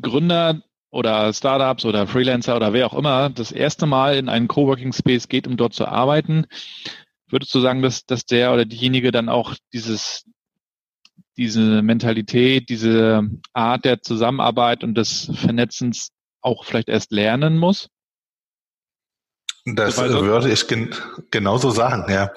[0.00, 4.92] Gründer oder Startups oder Freelancer oder wer auch immer das erste Mal in einen Coworking
[4.92, 6.46] Space geht, um dort zu arbeiten,
[7.28, 10.24] würdest du sagen, dass, dass der oder diejenige dann auch dieses
[11.36, 13.22] diese Mentalität, diese
[13.52, 17.88] Art der Zusammenarbeit und des Vernetzens auch vielleicht erst lernen muss?
[19.74, 20.94] Das würde ich gen
[21.32, 22.30] genauso sagen, ja.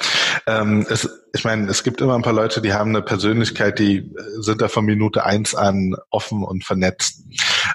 [0.48, 3.98] Ähm, es, ich meine, es gibt immer ein paar Leute, die haben eine Persönlichkeit, die
[3.98, 7.24] äh, sind da von Minute eins an offen und vernetzt.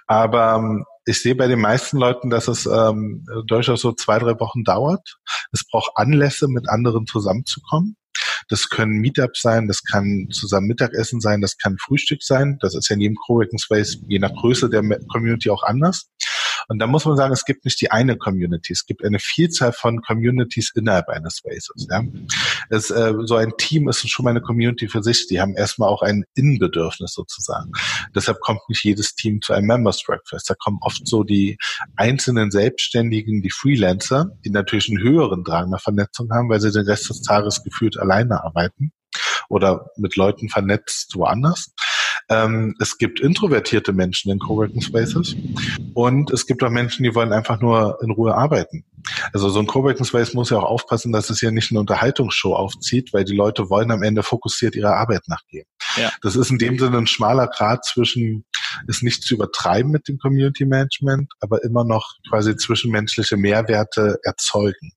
[0.08, 4.40] Aber ähm, ich sehe bei den meisten Leuten, dass es ähm, durchaus so zwei, drei
[4.40, 5.18] Wochen dauert.
[5.52, 7.96] Es braucht Anlässe, mit anderen zusammenzukommen.
[8.48, 12.58] Das können Meetups sein, das kann zusammen Mittagessen sein, das kann Frühstück sein.
[12.60, 16.10] Das ist ja in jedem Coworking Space je nach Größe der Community auch anders.
[16.68, 19.72] Und da muss man sagen, es gibt nicht die eine Community, es gibt eine Vielzahl
[19.72, 21.86] von Communities innerhalb eines Spaces.
[21.90, 22.02] Ja.
[22.70, 25.26] Es, äh, so ein Team ist schon mal eine Community für sich.
[25.26, 27.72] Die haben erstmal auch ein Innenbedürfnis sozusagen.
[28.14, 30.48] Deshalb kommt nicht jedes Team zu einem Members Breakfast.
[30.48, 31.58] Da kommen oft so die
[31.96, 36.86] einzelnen Selbstständigen, die Freelancer, die natürlich einen höheren Drang nach Vernetzung haben, weil sie den
[36.86, 38.92] Rest des Tages gefühlt alleine arbeiten
[39.48, 41.72] oder mit Leuten vernetzt woanders.
[42.28, 45.36] Ähm, es gibt introvertierte Menschen in Coworking Spaces
[45.94, 48.84] und es gibt auch Menschen, die wollen einfach nur in Ruhe arbeiten.
[49.32, 52.54] Also so ein Coworking Space muss ja auch aufpassen, dass es hier nicht eine Unterhaltungsshow
[52.54, 55.66] aufzieht, weil die Leute wollen am Ende fokussiert ihrer Arbeit nachgehen.
[55.96, 56.10] Ja.
[56.22, 58.44] Das ist in dem Sinne ein schmaler Grad zwischen
[58.88, 64.92] es nicht zu übertreiben mit dem Community Management, aber immer noch quasi zwischenmenschliche Mehrwerte erzeugen.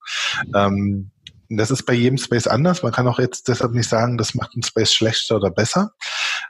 [0.56, 1.12] Ähm,
[1.50, 2.84] das ist bei jedem Space anders.
[2.84, 5.92] Man kann auch jetzt deshalb nicht sagen, das macht ein Space schlechter oder besser.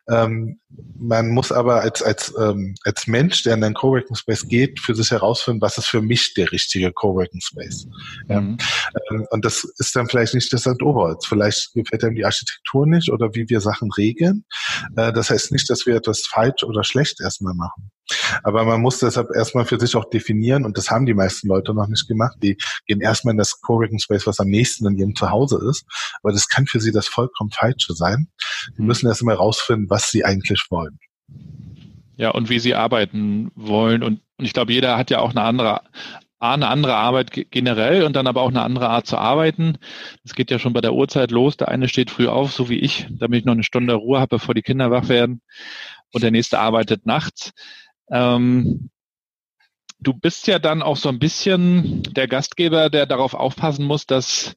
[0.10, 0.60] Ähm,
[1.00, 4.96] man muss aber als, als, ähm, als Mensch, der in einen Coworking Space geht, für
[4.96, 7.88] sich herausfinden, was ist für mich der richtige Coworking Space.
[8.28, 8.58] Mhm.
[9.10, 10.82] Ähm, und das ist dann vielleicht nicht das St.
[10.82, 11.26] Oberholz.
[11.26, 14.46] Vielleicht gefällt einem die Architektur nicht oder wie wir Sachen regeln.
[14.96, 17.92] Äh, das heißt nicht, dass wir etwas falsch oder schlecht erstmal machen.
[18.44, 21.74] Aber man muss deshalb erstmal für sich auch definieren, und das haben die meisten Leute
[21.74, 22.38] noch nicht gemacht.
[22.42, 25.86] Die gehen erstmal in das Coworking Space, was am nächsten in ihrem Zuhause ist.
[26.22, 28.28] Aber das kann für sie das vollkommen Falsche sein.
[28.78, 28.88] Die mhm.
[28.88, 31.00] müssen erstmal rausfinden, was sie eigentlich wollen.
[32.18, 34.04] Ja, und wie sie arbeiten wollen.
[34.04, 35.82] Und, und ich glaube, jeder hat ja auch eine andere
[36.40, 39.78] eine andere Arbeit generell und dann aber auch eine andere Art zu arbeiten.
[40.24, 41.58] Das geht ja schon bei der Uhrzeit los.
[41.58, 44.38] Der eine steht früh auf, so wie ich, damit ich noch eine Stunde Ruhe habe,
[44.38, 45.42] bevor die Kinder wach werden.
[46.14, 47.54] Und der nächste arbeitet nachts.
[48.10, 48.90] Ähm,
[50.00, 54.56] du bist ja dann auch so ein bisschen der Gastgeber, der darauf aufpassen muss, dass,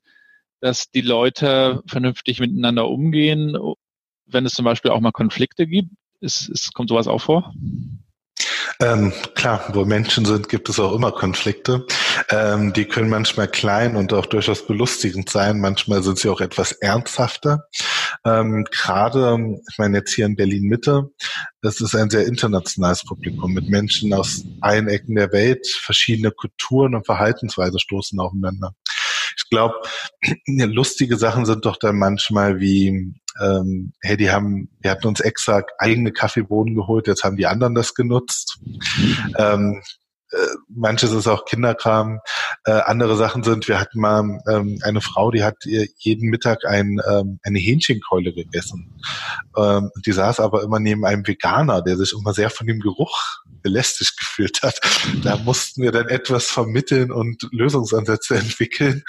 [0.60, 3.56] dass die Leute vernünftig miteinander umgehen,
[4.26, 5.90] wenn es zum Beispiel auch mal Konflikte gibt.
[6.20, 7.54] Ist, ist, kommt sowas auch vor?
[8.80, 11.86] Ähm, klar, wo Menschen sind, gibt es auch immer Konflikte.
[12.30, 15.60] Ähm, die können manchmal klein und auch durchaus belustigend sein.
[15.60, 17.64] Manchmal sind sie auch etwas ernsthafter.
[18.24, 21.10] Ähm, Gerade, ich meine jetzt hier in Berlin Mitte,
[21.62, 25.66] das ist ein sehr internationales Publikum mit Menschen aus allen Ecken der Welt.
[25.66, 28.74] Verschiedene Kulturen und Verhaltensweise stoßen aufeinander.
[29.36, 29.74] Ich glaube,
[30.46, 35.62] lustige Sachen sind doch dann manchmal wie, ähm, hey, die haben, wir hatten uns extra
[35.78, 38.58] eigene Kaffeebohnen geholt, jetzt haben die anderen das genutzt.
[39.38, 39.99] Ähm, äh,
[40.68, 42.20] manches ist auch Kinderkram.
[42.64, 47.00] Äh, andere Sachen sind, wir hatten mal ähm, eine Frau, die hat jeden Mittag ein,
[47.08, 49.00] ähm, eine Hähnchenkeule gegessen.
[49.56, 53.40] Ähm, die saß aber immer neben einem Veganer, der sich immer sehr von dem Geruch
[53.62, 54.80] belästigt gefühlt hat.
[55.22, 59.02] Da mussten wir dann etwas vermitteln und Lösungsansätze entwickeln,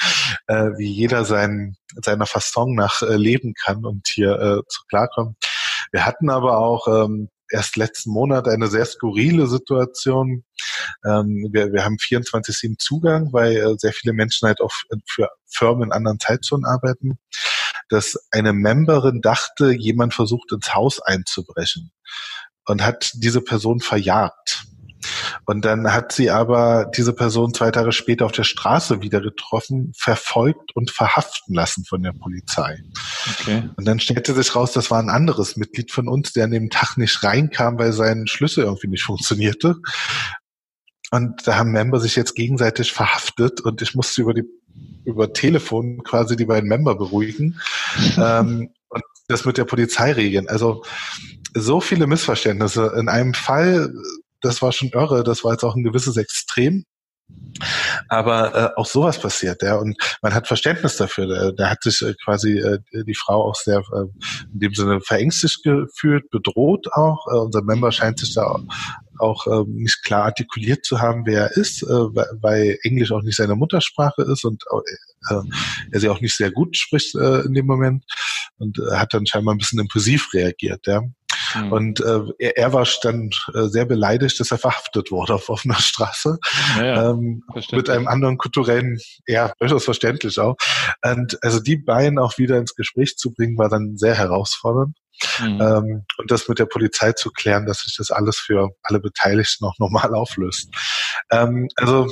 [0.48, 5.36] äh, wie jeder sein, seiner Fasson nach äh, leben kann und hier äh, zu klarkommen.
[5.92, 10.44] Wir hatten aber auch ähm, erst letzten Monat eine sehr skurrile Situation.
[11.06, 14.72] Ähm, wir, wir haben 24-7 Zugang, weil äh, sehr viele Menschen halt auch
[15.08, 17.20] für Firmen in anderen Zeitzonen arbeiten,
[17.90, 21.92] dass eine Memberin dachte, jemand versucht ins Haus einzubrechen
[22.66, 24.66] und hat diese Person verjagt.
[25.46, 29.92] Und dann hat sie aber diese Person zwei Tage später auf der Straße wieder getroffen,
[29.98, 32.84] verfolgt und verhaften lassen von der Polizei.
[33.40, 33.70] Okay.
[33.76, 36.70] Und dann stellte sich raus, das war ein anderes Mitglied von uns, der an dem
[36.70, 39.78] Tag nicht reinkam, weil sein Schlüssel irgendwie nicht funktionierte.
[41.12, 44.46] Und da haben Member sich jetzt gegenseitig verhaftet und ich musste über die
[45.04, 47.60] über Telefon quasi die beiden Member beruhigen
[48.18, 50.48] ähm, und das mit der Polizei regeln.
[50.48, 50.84] Also
[51.54, 52.94] so viele Missverständnisse.
[52.98, 53.94] In einem Fall
[54.42, 56.86] das war schon irre, das war jetzt auch ein gewisses Extrem.
[58.08, 61.54] Aber äh, auch sowas passiert, ja, und man hat Verständnis dafür.
[61.54, 64.06] Da, hat sich äh, quasi äh, die Frau auch sehr äh,
[64.54, 67.28] in dem Sinne verängstigt gefühlt, bedroht auch.
[67.28, 68.64] Äh, unser Member scheint sich da auch,
[69.20, 73.38] auch äh, nicht klar artikuliert zu haben, wer er ist, äh, weil Englisch auch nicht
[73.38, 74.64] seine Muttersprache ist und
[75.30, 75.42] äh,
[75.92, 78.04] er sie auch nicht sehr gut spricht äh, in dem Moment
[78.58, 81.02] und äh, hat dann scheinbar ein bisschen impulsiv reagiert, ja.
[81.56, 81.72] Mhm.
[81.72, 85.80] Und äh, er, er war dann äh, sehr beleidigt, dass er verhaftet wurde auf offener
[85.80, 86.38] Straße.
[86.78, 90.56] Ja, ähm, mit einem anderen kulturellen, ja, durchaus verständlich auch.
[91.04, 94.98] Und also die beiden auch wieder ins Gespräch zu bringen, war dann sehr herausfordernd.
[95.40, 95.62] Mhm.
[95.62, 99.66] Ähm, und das mit der Polizei zu klären, dass sich das alles für alle Beteiligten
[99.66, 100.70] auch normal auflöst.
[101.32, 102.12] Ähm, also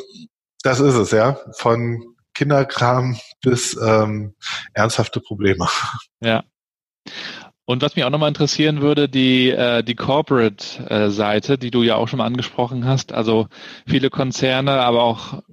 [0.63, 1.39] das ist es, ja.
[1.53, 4.35] Von Kinderkram bis ähm,
[4.73, 5.67] ernsthafte Probleme.
[6.21, 6.43] Ja.
[7.69, 12.07] Und was mich auch nochmal interessieren würde, die, äh, die Corporate-Seite, die du ja auch
[12.07, 13.13] schon mal angesprochen hast.
[13.13, 13.45] Also
[13.85, 15.43] viele Konzerne, aber auch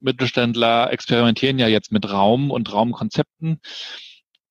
[0.00, 3.60] Mittelständler experimentieren ja jetzt mit Raum und Raumkonzepten.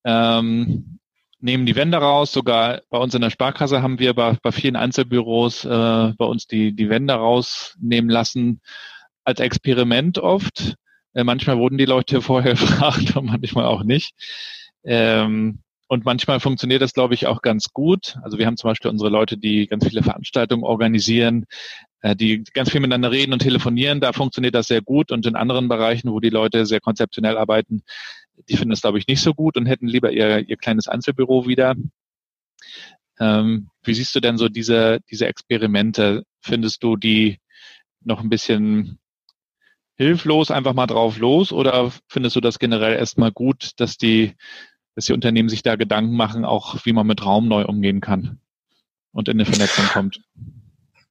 [0.06, 0.98] Ähm,
[1.38, 2.32] nehmen die Wände raus.
[2.32, 5.68] Sogar bei uns in der Sparkasse haben wir bei, bei vielen Einzelbüros äh,
[6.16, 8.62] bei uns die, die Wände rausnehmen lassen
[9.22, 10.76] als Experiment oft.
[11.12, 14.14] Äh, manchmal wurden die Leute vorher gefragt und manchmal auch nicht.
[14.82, 18.16] Ähm, und manchmal funktioniert das, glaube ich, auch ganz gut.
[18.22, 21.46] Also wir haben zum Beispiel unsere Leute, die ganz viele Veranstaltungen organisieren,
[22.00, 24.00] äh, die ganz viel miteinander reden und telefonieren.
[24.00, 25.12] Da funktioniert das sehr gut.
[25.12, 27.82] Und in anderen Bereichen, wo die Leute sehr konzeptionell arbeiten,
[28.48, 31.46] die finden das, glaube ich, nicht so gut und hätten lieber ihr, ihr kleines Einzelbüro
[31.46, 31.76] wieder.
[33.18, 36.24] Ähm, wie siehst du denn so diese, diese Experimente?
[36.40, 37.38] Findest du die
[38.00, 38.98] noch ein bisschen
[39.96, 41.52] hilflos, einfach mal drauf los?
[41.52, 44.34] Oder findest du das generell erstmal gut, dass die
[44.96, 48.40] dass die Unternehmen sich da Gedanken machen, auch wie man mit Raum neu umgehen kann
[49.12, 50.20] und in eine Vernetzung kommt.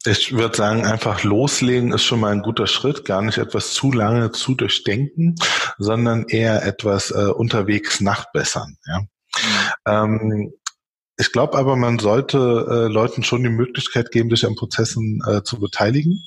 [0.08, 3.92] Ich würde sagen, einfach loslegen ist schon mal ein guter Schritt, gar nicht etwas zu
[3.92, 5.36] lange zu durchdenken,
[5.80, 8.78] sondern eher etwas äh, unterwegs nachbessern.
[8.86, 9.08] Ja?
[9.88, 10.54] Ähm,
[11.18, 15.42] ich glaube aber, man sollte äh, Leuten schon die Möglichkeit geben, sich an Prozessen äh,
[15.44, 16.24] zu beteiligen.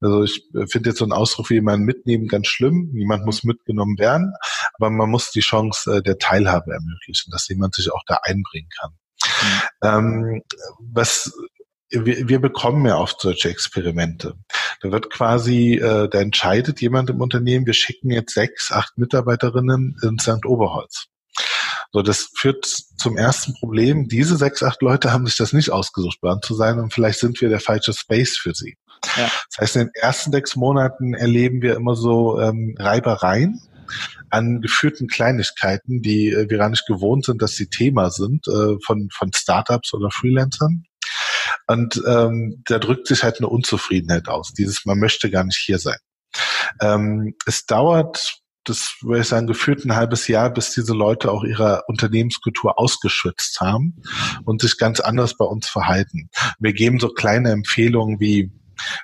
[0.00, 2.90] Also ich äh, finde jetzt so einen Ausdruck wie jemanden mitnehmen ganz schlimm.
[2.92, 4.32] Niemand muss mitgenommen werden,
[4.74, 8.70] aber man muss die Chance äh, der Teilhabe ermöglichen, dass jemand sich auch da einbringen
[8.78, 8.92] kann.
[9.42, 9.62] Mhm.
[9.82, 10.42] Ähm,
[10.92, 11.32] was
[11.90, 14.34] wir, wir bekommen ja oft solche Experimente.
[14.82, 19.96] Da wird quasi, äh, da entscheidet jemand im Unternehmen, wir schicken jetzt sechs, acht Mitarbeiterinnen
[20.02, 20.44] in St.
[20.44, 21.06] Oberholz.
[21.92, 24.08] So, das führt zum ersten Problem.
[24.08, 27.40] Diese sechs, acht Leute haben sich das nicht ausgesucht, uns zu sein und vielleicht sind
[27.40, 28.76] wir der falsche Space für sie.
[29.16, 29.30] Ja.
[29.50, 33.60] Das heißt, in den ersten sechs Monaten erleben wir immer so ähm, Reibereien
[34.30, 38.76] an geführten Kleinigkeiten, die äh, wir gar nicht gewohnt sind, dass sie Thema sind äh,
[38.84, 40.84] von, von Startups oder Freelancern.
[41.66, 44.52] Und ähm, da drückt sich halt eine Unzufriedenheit aus.
[44.52, 45.98] Dieses, man möchte gar nicht hier sein.
[46.80, 51.42] Ähm, es dauert das würde ich sagen, gefühlt ein halbes Jahr, bis diese Leute auch
[51.42, 54.02] ihre Unternehmenskultur ausgeschützt haben
[54.44, 56.28] und sich ganz anders bei uns verhalten.
[56.58, 58.52] Wir geben so kleine Empfehlungen wie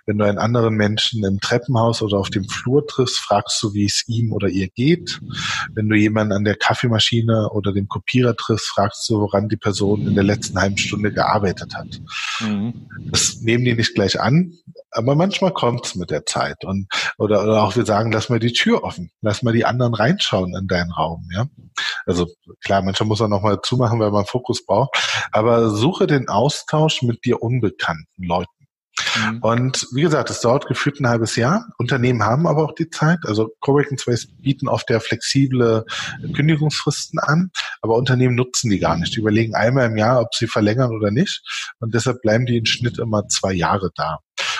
[0.07, 3.85] Wenn du einen anderen Menschen im Treppenhaus oder auf dem Flur triffst, fragst du, wie
[3.85, 5.21] es ihm oder ihr geht.
[5.73, 10.07] Wenn du jemanden an der Kaffeemaschine oder dem Kopierer triffst, fragst du, woran die Person
[10.07, 12.01] in der letzten halben Stunde gearbeitet hat.
[12.41, 12.87] Mhm.
[13.11, 14.53] Das nehmen die nicht gleich an,
[14.91, 16.65] aber manchmal kommt es mit der Zeit.
[16.65, 19.95] Und, oder, oder auch wir sagen, lass mal die Tür offen, lass mal die anderen
[19.95, 21.29] reinschauen in deinen Raum.
[21.33, 21.47] Ja?
[22.07, 22.29] Also
[22.65, 24.91] klar, manchmal muss man nochmal zumachen, weil man Fokus braucht.
[25.33, 28.51] Aber suche den Austausch mit dir unbekannten Leuten.
[29.17, 29.39] Mhm.
[29.41, 31.67] Und wie gesagt, es dauert gefühlt ein halbes Jahr.
[31.79, 33.19] Unternehmen haben aber auch die Zeit.
[33.25, 35.85] Also Coworking Space bieten oft ja flexible
[36.35, 37.51] Kündigungsfristen an,
[37.83, 39.15] aber Unternehmen nutzen die gar nicht.
[39.15, 41.43] Die überlegen einmal im Jahr, ob sie verlängern oder nicht.
[41.81, 44.19] Und deshalb bleiben die im Schnitt immer zwei Jahre da.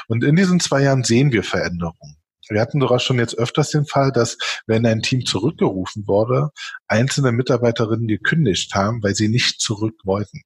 [0.09, 2.17] Und in diesen zwei Jahren sehen wir Veränderungen.
[2.49, 4.37] Wir hatten sogar schon jetzt öfters den Fall, dass
[4.67, 6.51] wenn ein Team zurückgerufen wurde,
[6.89, 10.43] einzelne Mitarbeiterinnen gekündigt haben, weil sie nicht zurück wollten.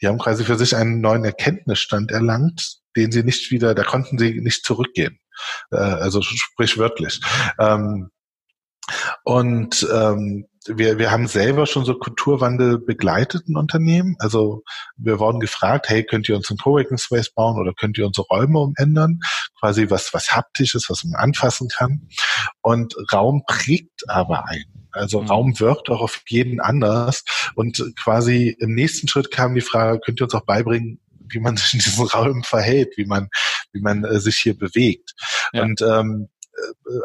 [0.00, 4.18] Die haben quasi für sich einen neuen Erkenntnisstand erlangt, den sie nicht wieder, da konnten
[4.18, 5.18] sie nicht zurückgehen.
[5.70, 7.20] Äh, also sprichwörtlich.
[7.58, 8.10] Ähm,
[9.24, 14.16] und ähm, wir, wir haben selber schon so Kulturwandel begleitet in Unternehmen.
[14.18, 14.62] Also
[14.96, 18.26] wir wurden gefragt, hey, könnt ihr uns einen Coworking Space bauen oder könnt ihr unsere
[18.26, 19.20] Räume umändern?
[19.58, 22.08] Quasi was, was haptisches, was man anfassen kann.
[22.60, 24.64] Und Raum prägt aber ein.
[24.92, 25.28] Also mhm.
[25.28, 27.24] Raum wirkt auch auf jeden anders.
[27.54, 31.00] Und quasi im nächsten Schritt kam die Frage, könnt ihr uns auch beibringen,
[31.32, 33.28] wie man sich in diesem Raum verhält, wie man,
[33.72, 35.14] wie man äh, sich hier bewegt.
[35.52, 35.62] Ja.
[35.62, 36.41] Und ähm, äh,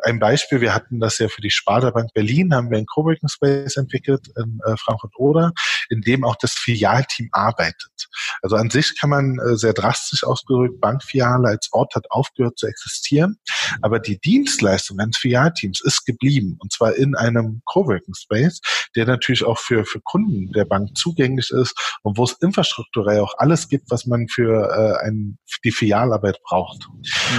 [0.04, 3.30] ein Beispiel, wir hatten das ja für die Sparda Bank Berlin, haben wir einen Coworking
[3.30, 5.54] Space entwickelt in äh, Frankfurt-Oder,
[5.90, 8.10] in dem auch das Filialteam arbeitet.
[8.42, 12.68] Also an sich kann man äh, sehr drastisch ausgedrückt, Bankfiliale als Ort hat aufgehört zu
[12.68, 13.38] existieren,
[13.82, 18.62] aber die Dienstleistung eines Filialteams ist geblieben und zwar in einem Coworking Space,
[18.96, 23.34] der natürlich auch für, für Kunden der Bank zugänglich ist und wo es infrastrukturell auch
[23.38, 24.70] alles gibt, was man für
[25.02, 26.88] äh, ein, die Filialarbeit braucht.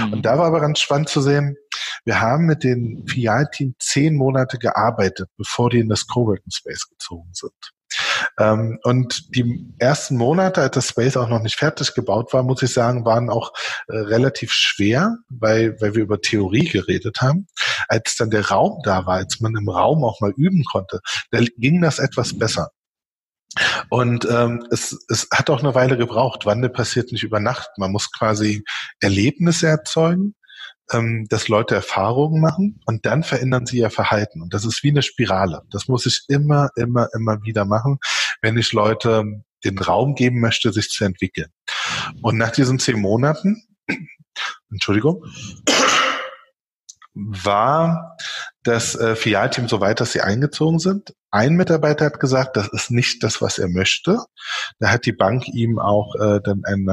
[0.05, 0.13] Mhm.
[0.13, 1.55] Und da war aber ganz spannend zu sehen,
[2.05, 7.29] wir haben mit dem Filialteam zehn Monate gearbeitet, bevor die in das Coworking Space gezogen
[7.33, 7.53] sind.
[8.37, 12.61] Ähm, und die ersten Monate, als das Space auch noch nicht fertig gebaut war, muss
[12.61, 13.51] ich sagen, waren auch
[13.87, 17.47] äh, relativ schwer, weil, weil wir über Theorie geredet haben.
[17.87, 20.99] Als dann der Raum da war, als man im Raum auch mal üben konnte,
[21.31, 22.69] da ging das etwas besser.
[23.89, 26.45] Und ähm, es, es hat auch eine Weile gebraucht.
[26.45, 27.69] Wandel passiert nicht über Nacht.
[27.77, 28.63] Man muss quasi
[28.99, 30.35] Erlebnisse erzeugen
[30.91, 34.41] ähm, dass Leute Erfahrungen machen und dann verändern sie ihr Verhalten.
[34.41, 35.63] Und das ist wie eine Spirale.
[35.71, 37.99] Das muss ich immer, immer, immer wieder machen,
[38.41, 39.23] wenn ich Leute
[39.63, 41.49] den Raum geben möchte, sich zu entwickeln.
[42.21, 43.63] Und nach diesen zehn Monaten,
[44.71, 45.23] Entschuldigung,
[47.27, 48.17] war
[48.63, 51.13] das äh, Filialteam so weit, dass sie eingezogen sind.
[51.31, 54.19] Ein Mitarbeiter hat gesagt, das ist nicht das, was er möchte.
[54.79, 56.89] Da hat die Bank ihm auch äh, dann einen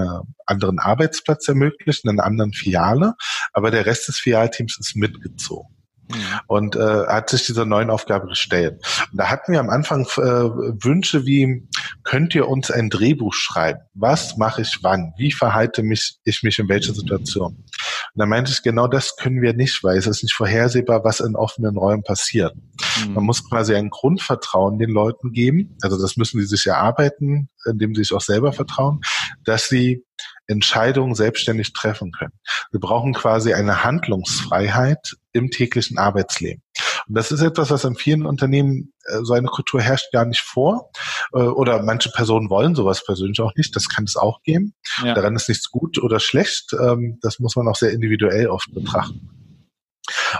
[0.46, 3.14] anderen Arbeitsplatz ermöglicht, in einer anderen Filiale,
[3.52, 5.75] aber der Rest des Filialteams ist mitgezogen.
[6.08, 6.40] Mhm.
[6.46, 8.84] Und äh, hat sich dieser neuen Aufgabe gestellt.
[9.10, 11.68] Und da hatten wir am Anfang äh, Wünsche wie,
[12.04, 13.80] könnt ihr uns ein Drehbuch schreiben?
[13.94, 15.12] Was mache ich wann?
[15.16, 17.64] Wie verhalte mich ich mich in welcher Situation?
[18.16, 21.20] Und da meinte ich, genau das können wir nicht, weil es ist nicht vorhersehbar, was
[21.20, 22.54] in offenen Räumen passiert.
[23.06, 23.14] Mhm.
[23.14, 25.76] Man muss quasi ein Grundvertrauen den Leuten geben.
[25.82, 29.00] Also das müssen sie sich erarbeiten, indem sie sich auch selber vertrauen,
[29.44, 30.04] dass sie
[30.46, 32.32] Entscheidungen selbstständig treffen können.
[32.70, 36.62] Wir brauchen quasi eine Handlungsfreiheit im täglichen Arbeitsleben.
[37.08, 40.40] Und das ist etwas, was in vielen Unternehmen äh, so eine Kultur herrscht gar nicht
[40.40, 40.90] vor.
[41.32, 43.74] Äh, oder manche Personen wollen sowas persönlich auch nicht.
[43.76, 44.74] Das kann es auch geben.
[45.04, 45.14] Ja.
[45.14, 46.72] Daran ist nichts gut oder schlecht.
[46.72, 49.30] Ähm, das muss man auch sehr individuell oft betrachten.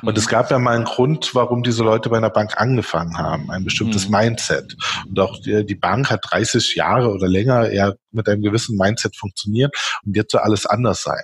[0.03, 0.19] Und mhm.
[0.19, 3.65] es gab ja mal einen Grund, warum diese Leute bei einer Bank angefangen haben, ein
[3.65, 4.17] bestimmtes mhm.
[4.17, 4.77] Mindset.
[5.09, 9.17] Und auch die, die, Bank hat 30 Jahre oder länger eher mit einem gewissen Mindset
[9.17, 11.23] funktioniert und jetzt soll alles anders sein.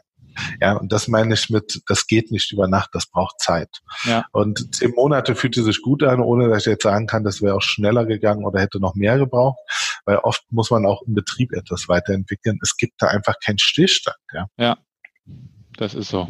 [0.61, 3.68] Ja, und das meine ich mit, das geht nicht über Nacht, das braucht Zeit.
[4.05, 4.25] Ja.
[4.33, 7.55] Und zehn Monate fühlte sich gut an, ohne dass ich jetzt sagen kann, das wäre
[7.55, 9.59] auch schneller gegangen oder hätte noch mehr gebraucht,
[10.05, 12.59] weil oft muss man auch im Betrieb etwas weiterentwickeln.
[12.62, 14.16] Es gibt da einfach keinen Stillstand.
[14.33, 14.79] Ja, ja
[15.77, 16.29] das ist so.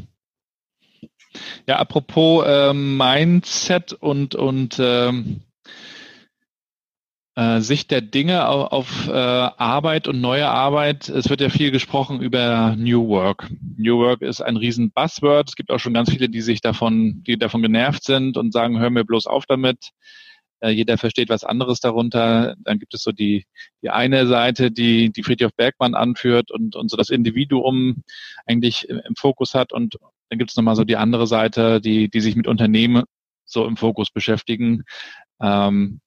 [1.67, 5.52] Ja, apropos äh, Mindset und, und ähm, äh,
[7.35, 11.09] Sicht der Dinge auf, auf äh, Arbeit und neue Arbeit.
[11.09, 13.49] Es wird ja viel gesprochen über New Work.
[13.79, 15.49] New Work ist ein riesen Buzzword.
[15.49, 18.79] Es gibt auch schon ganz viele, die sich davon, die davon genervt sind und sagen,
[18.79, 19.92] hör mir bloß auf damit.
[20.61, 22.55] Äh, jeder versteht was anderes darunter.
[22.59, 23.47] Dann gibt es so die,
[23.83, 28.02] die eine Seite, die, die Friedhof Bergmann anführt und, und so das Individuum
[28.46, 29.96] eigentlich im Fokus hat und
[30.29, 33.04] dann gibt es nochmal so die andere Seite, die, die sich mit Unternehmen
[33.44, 34.83] so im Fokus beschäftigen.
[35.42, 36.00] Ähm,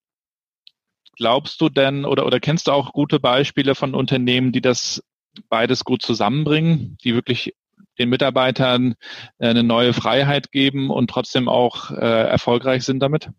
[1.18, 5.04] glaubst du denn oder, oder kennst du auch gute Beispiele von Unternehmen, die das
[5.50, 7.54] beides gut zusammenbringen, die wirklich
[7.98, 8.96] den Mitarbeitern
[9.38, 13.30] äh, eine neue Freiheit geben und trotzdem auch äh, erfolgreich sind damit?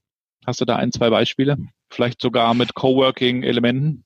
[0.46, 1.56] Hast du da ein, zwei Beispiele?
[1.90, 4.04] Vielleicht sogar mit Coworking-Elementen?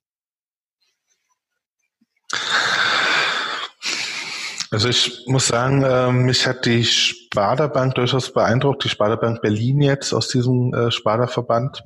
[4.72, 10.12] Also ich muss sagen, äh, mich hat die Sparda-Bank durchaus beeindruckt, die Sparda-Bank Berlin jetzt
[10.12, 11.82] aus diesem äh, Sparda-Verband,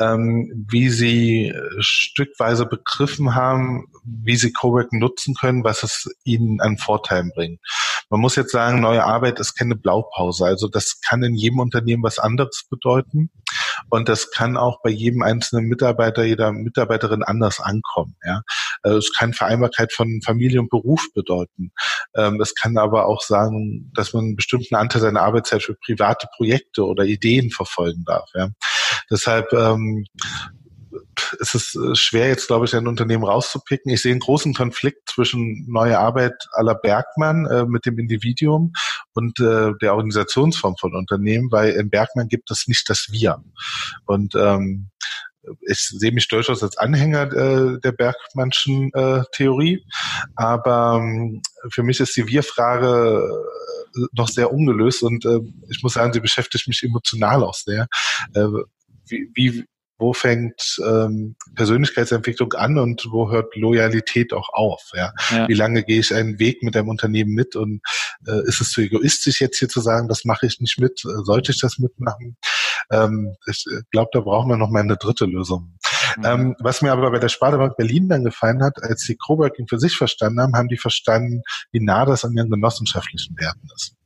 [0.00, 6.60] ähm, wie sie äh, stückweise begriffen haben, wie sie Coworking nutzen können, was es ihnen
[6.60, 7.60] an Vorteilen bringt.
[8.08, 10.44] Man muss jetzt sagen, neue Arbeit ist keine Blaupause.
[10.44, 13.30] Also das kann in jedem Unternehmen was anderes bedeuten.
[13.90, 18.16] Und das kann auch bei jedem einzelnen Mitarbeiter, jeder Mitarbeiterin anders ankommen.
[18.24, 18.42] Ja.
[18.82, 21.72] Also es kann Vereinbarkeit von Familie und Beruf bedeuten.
[22.14, 26.28] Ähm, es kann aber auch sagen, dass man einen bestimmten Anteil seiner Arbeitszeit für private
[26.36, 28.28] Projekte oder Ideen verfolgen darf.
[28.34, 28.50] Ja.
[29.10, 30.04] Deshalb ähm,
[31.38, 33.92] ist es äh, schwer, jetzt, glaube ich, ein Unternehmen rauszupicken.
[33.92, 38.72] Ich sehe einen großen Konflikt zwischen neue Arbeit aller Bergmann äh, mit dem Individuum
[39.14, 43.42] und äh, der Organisationsform von Unternehmen, weil in Bergmann gibt es nicht das Wir.
[44.06, 44.90] Und ähm,
[45.68, 49.84] ich sehe mich durchaus als Anhänger äh, der Bergmannschen äh, Theorie,
[50.34, 51.40] aber ähm,
[51.70, 53.22] für mich ist die Wir-Frage
[53.96, 55.38] äh, noch sehr ungelöst und äh,
[55.68, 57.86] ich muss sagen, sie beschäftigt mich emotional auch sehr.
[58.34, 58.48] Äh,
[59.08, 59.64] wie, wie,
[59.98, 64.90] wo fängt ähm, Persönlichkeitsentwicklung an und wo hört Loyalität auch auf?
[64.94, 65.12] Ja?
[65.30, 65.48] ja.
[65.48, 67.80] Wie lange gehe ich einen Weg mit einem Unternehmen mit und
[68.26, 71.02] äh, ist es zu egoistisch jetzt hier zu sagen, das mache ich nicht mit?
[71.04, 72.36] Äh, sollte ich das mitmachen?
[72.90, 75.78] Ähm, ich äh, glaube, da brauchen wir noch mal eine dritte Lösung.
[76.18, 76.24] Mhm.
[76.24, 79.78] Ähm, was mir aber bei der Sparda-Bank Berlin dann gefallen hat, als sie Coworking für
[79.78, 81.42] sich verstanden haben, haben die verstanden,
[81.72, 83.96] wie nah das an ihren genossenschaftlichen Werten ist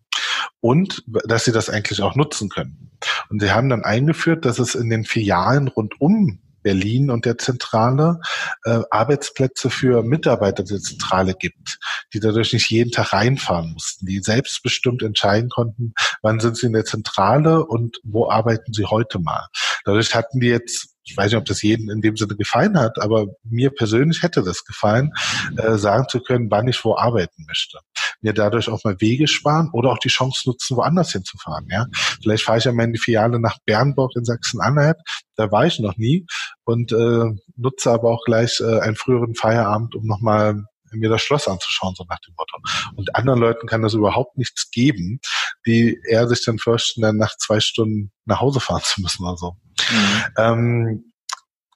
[0.61, 2.90] und dass sie das eigentlich auch nutzen können.
[3.28, 7.38] Und sie haben dann eingeführt, dass es in den Filialen rund um Berlin und der
[7.38, 8.20] Zentrale
[8.64, 11.78] äh, Arbeitsplätze für Mitarbeiter der Zentrale gibt,
[12.12, 16.72] die dadurch nicht jeden Tag reinfahren mussten, die selbstbestimmt entscheiden konnten, wann sind sie in
[16.74, 19.46] der Zentrale und wo arbeiten sie heute mal.
[19.84, 23.00] Dadurch hatten die jetzt ich weiß nicht, ob das jedem in dem Sinne gefallen hat,
[23.00, 25.12] aber mir persönlich hätte das gefallen,
[25.56, 27.78] äh, sagen zu können, wann ich wo arbeiten möchte.
[28.23, 31.66] Mir dadurch auch mal Wege sparen oder auch die Chance nutzen, woanders hinzufahren.
[31.71, 31.87] Ja,
[32.23, 34.99] vielleicht fahre ich ja mal in die Filiale nach Bernburg in Sachsen-Anhalt.
[35.37, 36.27] Da war ich noch nie
[36.64, 41.49] und äh, nutze aber auch gleich äh, einen früheren Feierabend, um nochmal mir das Schloss
[41.49, 42.59] anzuschauen, so nach dem Motto.
[42.97, 45.21] Und anderen Leuten kann das überhaupt nichts geben,
[45.66, 49.37] die eher sich dann fürchten, dann nach zwei Stunden nach Hause fahren zu müssen oder
[49.37, 49.57] so.
[49.91, 50.25] Mhm.
[50.37, 51.12] Ähm,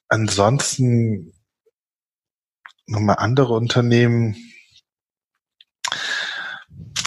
[0.09, 1.33] ansonsten
[2.87, 4.35] nochmal andere Unternehmen.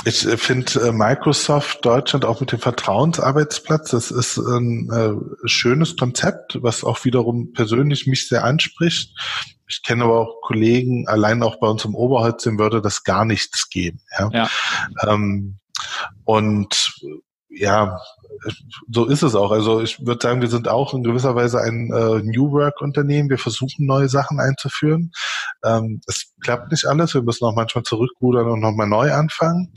[0.09, 5.97] Ich äh, finde äh, Microsoft Deutschland auch mit dem Vertrauensarbeitsplatz, das ist ein äh, schönes
[5.99, 9.15] Konzept, was auch wiederum persönlich mich sehr anspricht.
[9.69, 13.27] Ich kenne aber auch Kollegen, allein auch bei uns im Oberholz, dem würde das gar
[13.27, 14.01] nichts geben.
[14.19, 14.31] Ja.
[14.33, 14.51] ja.
[15.07, 15.59] Ähm,
[16.25, 16.95] und
[17.51, 17.99] ja,
[18.89, 19.51] so ist es auch.
[19.51, 23.31] Also ich würde sagen, wir sind auch in gewisser Weise ein äh, New Work-Unternehmen.
[23.31, 25.11] Wir versuchen neue Sachen einzuführen.
[25.65, 27.15] Ähm, es klappt nicht alles.
[27.15, 29.73] Wir müssen auch manchmal zurückrudern und nochmal neu anfangen.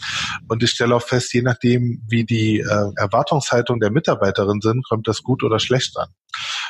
[0.48, 5.08] Und ich stelle auch fest, je nachdem, wie die äh, Erwartungshaltung der Mitarbeiterin sind, kommt
[5.08, 6.10] das gut oder schlecht an.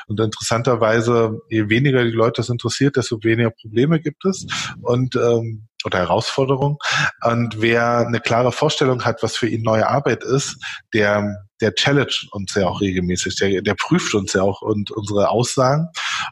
[0.07, 4.45] Und interessanterweise, je weniger die Leute das interessiert, desto weniger Probleme gibt es.
[4.81, 6.77] Und ähm, oder Herausforderung.
[7.23, 10.57] Und wer eine klare Vorstellung hat, was für ihn neue Arbeit ist,
[10.93, 15.29] der der challenge uns ja auch regelmäßig, der, der prüft uns ja auch und unsere
[15.29, 15.87] Aussagen.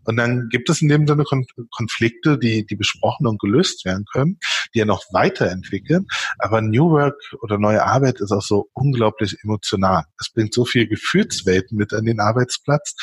[0.05, 1.23] Und dann gibt es in dem Sinne
[1.71, 4.39] Konflikte, die, die besprochen und gelöst werden können,
[4.73, 6.07] die ja noch weiterentwickeln.
[6.39, 10.03] Aber New Work oder neue Arbeit ist auch so unglaublich emotional.
[10.19, 12.95] Es bringt so viel Gefühlswelten mit an den Arbeitsplatz,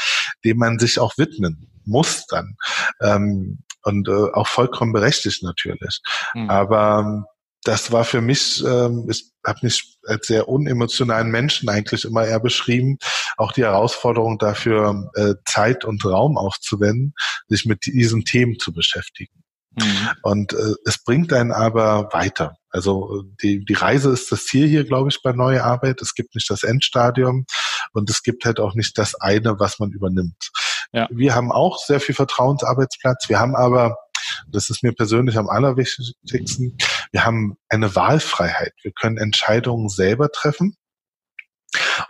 [0.45, 2.57] dem man sich auch widmen muss dann.
[3.01, 6.01] Ähm, und äh, auch vollkommen berechtigt natürlich.
[6.35, 6.51] Mhm.
[6.51, 7.25] Aber ähm,
[7.63, 12.41] das war für mich, ähm, ich habe mich als sehr unemotionalen Menschen eigentlich immer eher
[12.41, 12.99] beschrieben,
[13.37, 17.15] auch die Herausforderung dafür, äh, Zeit und Raum aufzuwenden,
[17.49, 19.45] sich mit diesen Themen zu beschäftigen.
[19.79, 20.09] Mhm.
[20.23, 22.57] Und äh, es bringt einen aber weiter.
[22.71, 26.03] Also die, die Reise ist das Ziel hier, glaube ich, bei Neue Arbeit.
[26.03, 27.47] Es gibt nicht das Endstadium
[27.93, 30.51] und es gibt halt auch nicht das eine, was man übernimmt.
[30.93, 31.09] Ja.
[31.11, 33.29] Wir haben auch sehr viel Vertrauensarbeitsplatz.
[33.29, 33.97] Wir haben aber,
[34.49, 36.77] das ist mir persönlich am allerwichtigsten,
[37.13, 38.73] wir haben eine Wahlfreiheit.
[38.83, 40.77] Wir können Entscheidungen selber treffen.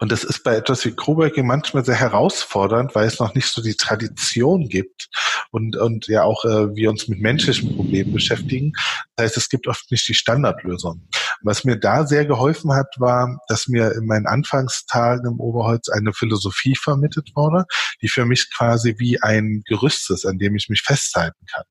[0.00, 3.62] Und das ist bei etwas wie Coworking manchmal sehr herausfordernd, weil es noch nicht so
[3.62, 5.08] die Tradition gibt
[5.50, 8.72] und, und ja auch äh, wir uns mit menschlichen Problemen beschäftigen.
[9.16, 11.08] Das heißt, es gibt oft nicht die Standardlösung.
[11.42, 16.12] Was mir da sehr geholfen hat, war, dass mir in meinen Anfangstagen im Oberholz eine
[16.12, 17.64] Philosophie vermittelt wurde,
[18.02, 21.64] die für mich quasi wie ein Gerüst ist, an dem ich mich festhalten kann.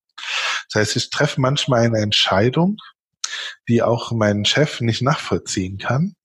[0.72, 2.78] Das heißt, ich treffe manchmal eine Entscheidung,
[3.68, 6.16] die auch mein Chef nicht nachvollziehen kann,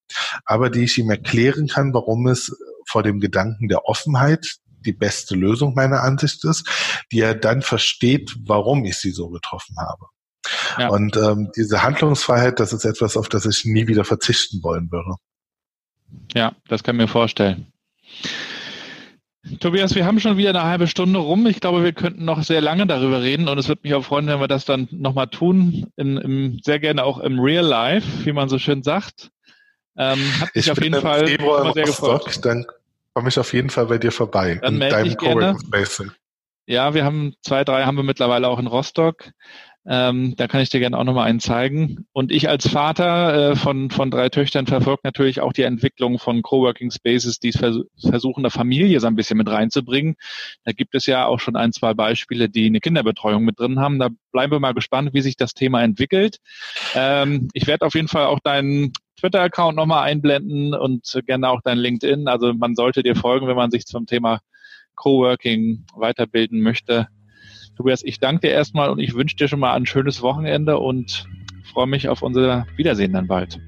[0.45, 2.57] aber die ich ihm erklären kann, warum es
[2.89, 6.69] vor dem Gedanken der Offenheit die beste Lösung meiner Ansicht ist,
[7.13, 10.07] die er dann versteht, warum ich sie so getroffen habe.
[10.79, 10.89] Ja.
[10.89, 15.15] Und ähm, diese Handlungsfreiheit, das ist etwas, auf das ich nie wieder verzichten wollen würde.
[16.35, 17.73] Ja, das kann ich mir vorstellen.
[19.59, 21.47] Tobias, wir haben schon wieder eine halbe Stunde rum.
[21.47, 24.27] Ich glaube, wir könnten noch sehr lange darüber reden und es würde mich auch freuen,
[24.27, 28.33] wenn wir das dann nochmal tun, in, im, sehr gerne auch im Real Life, wie
[28.33, 29.31] man so schön sagt.
[29.97, 32.45] Ähm, hat mich ich auf jeden Fall Februar sehr Rostock, gefreut.
[32.45, 32.67] Dann
[33.15, 34.59] komme ich auf jeden Fall bei dir vorbei.
[34.63, 36.03] Dann in deinem Coworking Space.
[36.67, 39.33] Ja, wir haben zwei, drei haben wir mittlerweile auch in Rostock.
[39.87, 42.07] Ähm, da kann ich dir gerne auch nochmal einen zeigen.
[42.13, 46.43] Und ich als Vater äh, von, von drei Töchtern verfolge natürlich auch die Entwicklung von
[46.43, 50.17] Coworking Spaces, die vers versuchen, eine Familie so ein bisschen mit reinzubringen.
[50.65, 53.99] Da gibt es ja auch schon ein, zwei Beispiele, die eine Kinderbetreuung mit drin haben.
[53.99, 56.39] Da bleiben wir mal gespannt, wie sich das Thema entwickelt.
[56.95, 61.79] Ähm, ich werde auf jeden Fall auch deinen Twitter-Account nochmal einblenden und gerne auch dein
[61.79, 62.29] LinkedIn.
[62.29, 64.41] Also man sollte dir folgen, wenn man sich zum Thema
[64.95, 67.09] Coworking weiterbilden möchte.
[67.77, 71.27] Tobias, ich danke dir erstmal und ich wünsche dir schon mal ein schönes Wochenende und
[71.73, 73.61] freue mich auf unser Wiedersehen dann bald.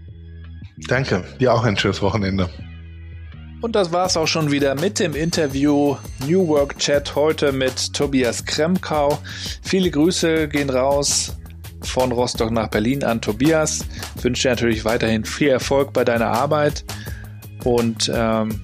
[0.89, 2.49] Danke, dir auch ein schönes Wochenende.
[3.61, 5.97] Und das war's auch schon wieder mit dem Interview
[6.27, 9.19] New Work Chat heute mit Tobias Kremkau.
[9.63, 11.37] Viele Grüße gehen raus
[11.83, 13.87] von Rostock nach Berlin an Tobias.
[14.17, 16.85] Ich wünsche dir natürlich weiterhin viel Erfolg bei deiner Arbeit
[17.63, 18.61] und ähm,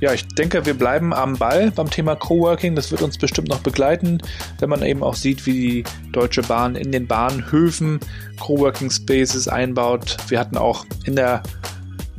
[0.00, 2.76] ja, ich denke, wir bleiben am Ball beim Thema Coworking.
[2.76, 4.18] Das wird uns bestimmt noch begleiten,
[4.58, 8.00] wenn man eben auch sieht, wie die Deutsche Bahn in den Bahnhöfen
[8.38, 10.16] Coworking Spaces einbaut.
[10.28, 11.42] Wir hatten auch in der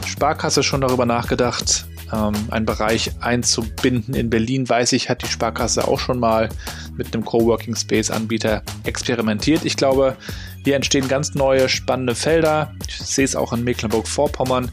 [0.05, 4.15] Sparkasse schon darüber nachgedacht, ähm, einen Bereich einzubinden.
[4.15, 6.49] In Berlin, weiß ich, hat die Sparkasse auch schon mal
[6.95, 9.65] mit einem Coworking Space Anbieter experimentiert.
[9.65, 10.18] Ich glaube,
[10.63, 12.74] hier entstehen ganz neue spannende Felder.
[12.88, 14.72] Ich sehe es auch in Mecklenburg-Vorpommern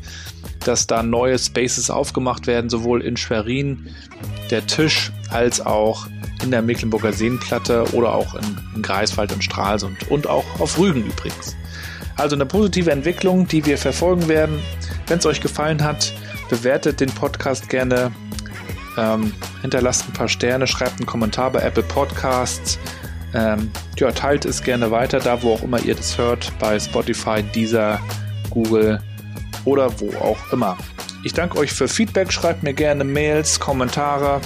[0.66, 3.88] dass da neue Spaces aufgemacht werden, sowohl in Schwerin,
[4.50, 6.06] der Tisch, als auch
[6.42, 11.04] in der Mecklenburger Seenplatte oder auch in, in Greifswald und Stralsund und auch auf Rügen
[11.06, 11.56] übrigens.
[12.16, 14.60] Also eine positive Entwicklung, die wir verfolgen werden.
[15.06, 16.12] Wenn es euch gefallen hat,
[16.48, 18.12] bewertet den Podcast gerne,
[18.96, 22.78] ähm, hinterlasst ein paar Sterne, schreibt einen Kommentar bei Apple Podcasts.
[23.34, 27.42] Ähm, ja, teilt es gerne weiter, da wo auch immer ihr das hört, bei Spotify,
[27.42, 28.00] Deezer,
[28.50, 29.00] Google
[29.64, 30.76] oder wo auch immer.
[31.22, 34.40] Ich danke euch für Feedback, schreibt mir gerne Mails, Kommentare.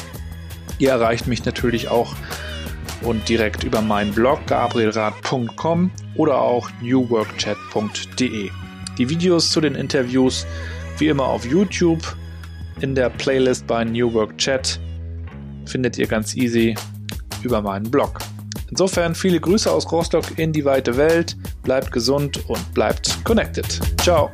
[0.78, 2.14] Ihr erreicht mich natürlich auch
[3.02, 8.50] und direkt über meinen Blog gabrielrad.com oder auch newworkchat.de.
[8.96, 10.46] Die Videos zu den Interviews
[10.98, 12.16] wie immer auf YouTube
[12.80, 14.80] in der Playlist bei New Work Chat
[15.66, 16.74] findet ihr ganz easy
[17.42, 18.18] über meinen Blog.
[18.70, 23.80] Insofern viele Grüße aus Rostock in die weite Welt, bleibt gesund und bleibt connected.
[24.00, 24.30] Ciao.